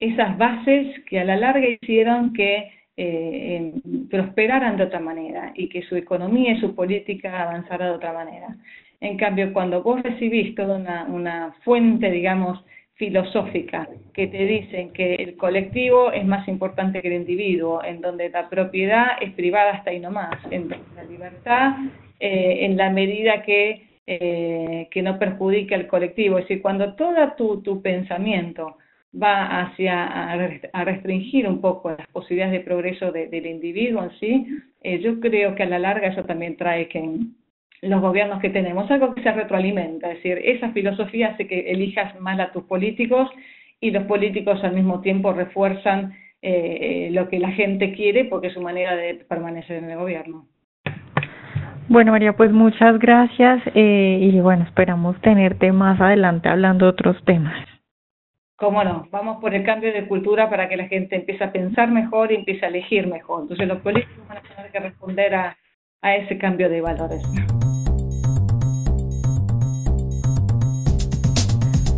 esas 0.00 0.36
bases 0.38 1.04
que 1.04 1.20
a 1.20 1.24
la 1.24 1.36
larga 1.36 1.66
hicieron 1.68 2.32
que 2.32 2.70
eh, 2.96 3.72
prosperaran 4.10 4.76
de 4.76 4.84
otra 4.84 5.00
manera 5.00 5.52
y 5.54 5.68
que 5.68 5.82
su 5.82 5.96
economía 5.96 6.52
y 6.52 6.60
su 6.60 6.74
política 6.74 7.42
avanzara 7.42 7.86
de 7.86 7.92
otra 7.92 8.12
manera. 8.12 8.56
En 9.00 9.16
cambio, 9.16 9.52
cuando 9.52 9.82
vos 9.82 10.02
recibís 10.02 10.54
toda 10.54 10.76
una, 10.76 11.04
una 11.04 11.54
fuente, 11.64 12.10
digamos, 12.10 12.64
filosófica 12.94 13.88
que 14.12 14.28
te 14.28 14.46
dicen 14.46 14.92
que 14.92 15.16
el 15.16 15.36
colectivo 15.36 16.12
es 16.12 16.24
más 16.24 16.46
importante 16.46 17.02
que 17.02 17.08
el 17.08 17.14
individuo, 17.14 17.82
en 17.82 18.00
donde 18.00 18.30
la 18.30 18.48
propiedad 18.48 19.06
es 19.20 19.32
privada 19.32 19.72
hasta 19.72 19.90
ahí 19.90 19.98
nomás, 19.98 20.38
en 20.50 20.68
la 20.68 21.04
libertad 21.04 21.72
eh, 22.20 22.64
en 22.64 22.76
la 22.76 22.90
medida 22.90 23.42
que, 23.42 23.88
eh, 24.06 24.88
que 24.90 25.02
no 25.02 25.18
perjudica 25.18 25.74
al 25.74 25.88
colectivo. 25.88 26.38
Es 26.38 26.44
decir, 26.44 26.62
cuando 26.62 26.94
todo 26.94 27.32
tu, 27.36 27.60
tu 27.62 27.82
pensamiento 27.82 28.78
va 29.20 29.62
hacia 29.62 30.32
a, 30.32 30.84
restringir 30.84 31.48
un 31.48 31.60
poco 31.60 31.90
las 31.90 32.06
posibilidades 32.08 32.52
de 32.52 32.64
progreso 32.64 33.12
del 33.12 33.46
individuo 33.46 34.02
en 34.02 34.10
sí, 34.18 34.46
eh, 34.82 35.00
yo 35.00 35.20
creo 35.20 35.54
que 35.54 35.62
a 35.62 35.66
la 35.66 35.78
larga 35.78 36.08
eso 36.08 36.24
también 36.24 36.56
trae 36.56 36.88
que 36.88 37.18
los 37.82 38.00
gobiernos 38.00 38.40
que 38.40 38.50
tenemos, 38.50 38.90
algo 38.90 39.14
que 39.14 39.22
se 39.22 39.32
retroalimenta, 39.32 40.10
es 40.10 40.16
decir, 40.16 40.40
esa 40.44 40.70
filosofía 40.72 41.28
hace 41.28 41.46
que 41.46 41.70
elijas 41.70 42.18
mal 42.20 42.40
a 42.40 42.50
tus 42.50 42.64
políticos 42.64 43.30
y 43.80 43.90
los 43.90 44.04
políticos 44.04 44.62
al 44.64 44.74
mismo 44.74 45.00
tiempo 45.00 45.32
refuerzan 45.32 46.14
eh, 46.40 47.08
lo 47.12 47.28
que 47.28 47.38
la 47.38 47.50
gente 47.52 47.92
quiere 47.92 48.24
porque 48.24 48.48
es 48.48 48.54
su 48.54 48.60
manera 48.60 48.96
de 48.96 49.14
permanecer 49.28 49.82
en 49.82 49.90
el 49.90 49.98
gobierno. 49.98 50.46
Bueno, 51.88 52.12
María, 52.12 52.32
pues 52.32 52.50
muchas 52.50 52.98
gracias 52.98 53.62
eh, 53.74 54.18
y 54.20 54.40
bueno, 54.40 54.64
esperamos 54.64 55.20
tenerte 55.20 55.70
más 55.70 56.00
adelante 56.00 56.48
hablando 56.48 56.86
de 56.86 56.90
otros 56.92 57.22
temas. 57.24 57.73
¿Cómo 58.56 58.84
no? 58.84 59.08
Vamos 59.10 59.40
por 59.40 59.52
el 59.52 59.64
cambio 59.64 59.92
de 59.92 60.06
cultura 60.06 60.48
para 60.48 60.68
que 60.68 60.76
la 60.76 60.86
gente 60.86 61.16
empiece 61.16 61.42
a 61.42 61.50
pensar 61.50 61.90
mejor 61.90 62.30
y 62.30 62.36
empiece 62.36 62.64
a 62.64 62.68
elegir 62.68 63.08
mejor. 63.08 63.42
Entonces 63.42 63.66
los 63.66 63.80
políticos 63.80 64.28
van 64.28 64.38
a 64.38 64.42
tener 64.42 64.70
que 64.70 64.78
responder 64.78 65.34
a, 65.34 65.56
a 66.00 66.14
ese 66.14 66.38
cambio 66.38 66.68
de 66.68 66.80
valores. 66.80 67.20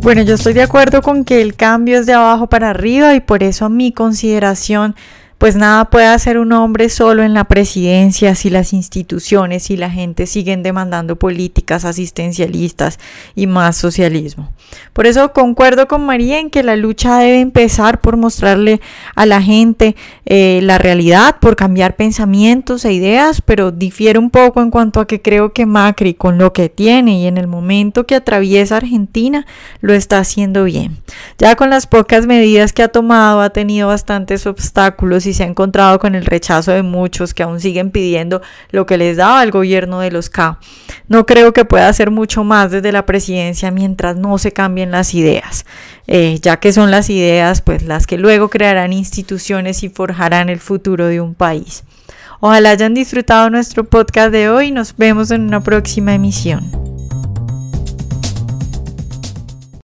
Bueno, 0.01 0.23
yo 0.23 0.33
estoy 0.33 0.53
de 0.53 0.63
acuerdo 0.63 1.03
con 1.03 1.25
que 1.25 1.43
el 1.43 1.55
cambio 1.55 1.99
es 1.99 2.07
de 2.07 2.13
abajo 2.13 2.47
para 2.47 2.71
arriba 2.71 3.13
y 3.13 3.19
por 3.19 3.43
eso 3.43 3.69
mi 3.69 3.91
consideración 3.91 4.95
pues 5.37 5.55
nada 5.55 5.85
puede 5.85 6.07
hacer 6.07 6.39
un 6.39 6.51
hombre 6.51 6.89
solo 6.89 7.21
en 7.21 7.33
la 7.33 7.43
presidencia 7.43 8.33
si 8.33 8.49
las 8.49 8.73
instituciones 8.73 9.69
y 9.69 9.77
la 9.77 9.89
gente 9.89 10.25
siguen 10.25 10.63
demandando 10.63 11.15
políticas 11.17 11.85
asistencialistas 11.85 12.99
y 13.35 13.45
más 13.45 13.77
socialismo. 13.77 14.51
Por 14.93 15.05
eso 15.05 15.31
concuerdo 15.33 15.87
con 15.87 16.05
María 16.05 16.39
en 16.39 16.49
que 16.49 16.63
la 16.63 16.75
lucha 16.75 17.19
debe 17.19 17.39
empezar 17.39 18.01
por 18.01 18.17
mostrarle 18.17 18.81
a 19.15 19.25
la 19.25 19.41
gente 19.41 19.95
eh, 20.25 20.59
la 20.63 20.79
realidad, 20.79 21.37
por 21.39 21.55
cambiar 21.55 21.95
pensamientos 21.95 22.83
e 22.83 22.93
ideas, 22.93 23.41
pero 23.41 23.71
difiere 23.71 24.17
un 24.17 24.31
poco 24.31 24.61
en 24.61 24.71
cuanto 24.71 24.99
a 24.99 25.07
que 25.07 25.21
creo 25.21 25.53
que 25.53 25.67
Macri 25.67 26.15
con 26.15 26.39
lo 26.39 26.51
que 26.51 26.69
tiene 26.69 27.19
y 27.19 27.27
en 27.27 27.37
el 27.37 27.47
momento 27.47 28.07
que 28.07 28.15
atraviesa 28.15 28.77
Argentina 28.77 29.45
lo 29.81 29.93
está 29.93 30.17
haciendo 30.17 30.63
bien. 30.63 30.97
Ya 31.37 31.55
con 31.55 31.69
las 31.69 31.85
pocas 31.85 32.25
medidas 32.25 32.73
que 32.73 32.81
ha 32.81 32.87
tomado 32.87 33.41
ha 33.41 33.51
tenido 33.51 33.87
bastantes 33.87 34.47
obstáculos 34.47 35.26
y 35.29 35.33
se 35.33 35.43
ha 35.43 35.47
encontrado 35.47 35.99
con 35.99 36.15
el 36.15 36.25
rechazo 36.25 36.71
de 36.71 36.83
muchos 36.83 37.33
que 37.33 37.43
aún 37.43 37.59
siguen 37.59 37.91
pidiendo 37.91 38.41
lo 38.71 38.85
que 38.85 38.97
les 38.97 39.17
daba 39.17 39.43
el 39.43 39.51
gobierno 39.51 39.99
de 39.99 40.11
los 40.11 40.29
K. 40.29 40.59
No 41.07 41.25
creo 41.25 41.53
que 41.53 41.65
pueda 41.65 41.87
hacer 41.87 42.11
mucho 42.11 42.43
más 42.43 42.71
desde 42.71 42.91
la 42.91 43.05
presidencia 43.05 43.71
mientras 43.71 44.15
no 44.15 44.37
se 44.37 44.51
cambien 44.51 44.91
las 44.91 45.13
ideas, 45.13 45.65
eh, 46.07 46.39
ya 46.41 46.57
que 46.57 46.71
son 46.71 46.91
las 46.91 47.09
ideas 47.09 47.61
pues 47.61 47.83
las 47.83 48.07
que 48.07 48.17
luego 48.17 48.49
crearán 48.49 48.93
instituciones 48.93 49.83
y 49.83 49.89
forjarán 49.89 50.49
el 50.49 50.59
futuro 50.59 51.07
de 51.07 51.21
un 51.21 51.35
país. 51.35 51.83
Ojalá 52.39 52.71
hayan 52.71 52.93
disfrutado 52.93 53.49
nuestro 53.49 53.83
podcast 53.83 54.31
de 54.31 54.49
hoy. 54.49 54.71
Nos 54.71 54.95
vemos 54.95 55.31
en 55.31 55.41
una 55.41 55.61
próxima 55.61 56.13
emisión. 56.13 56.96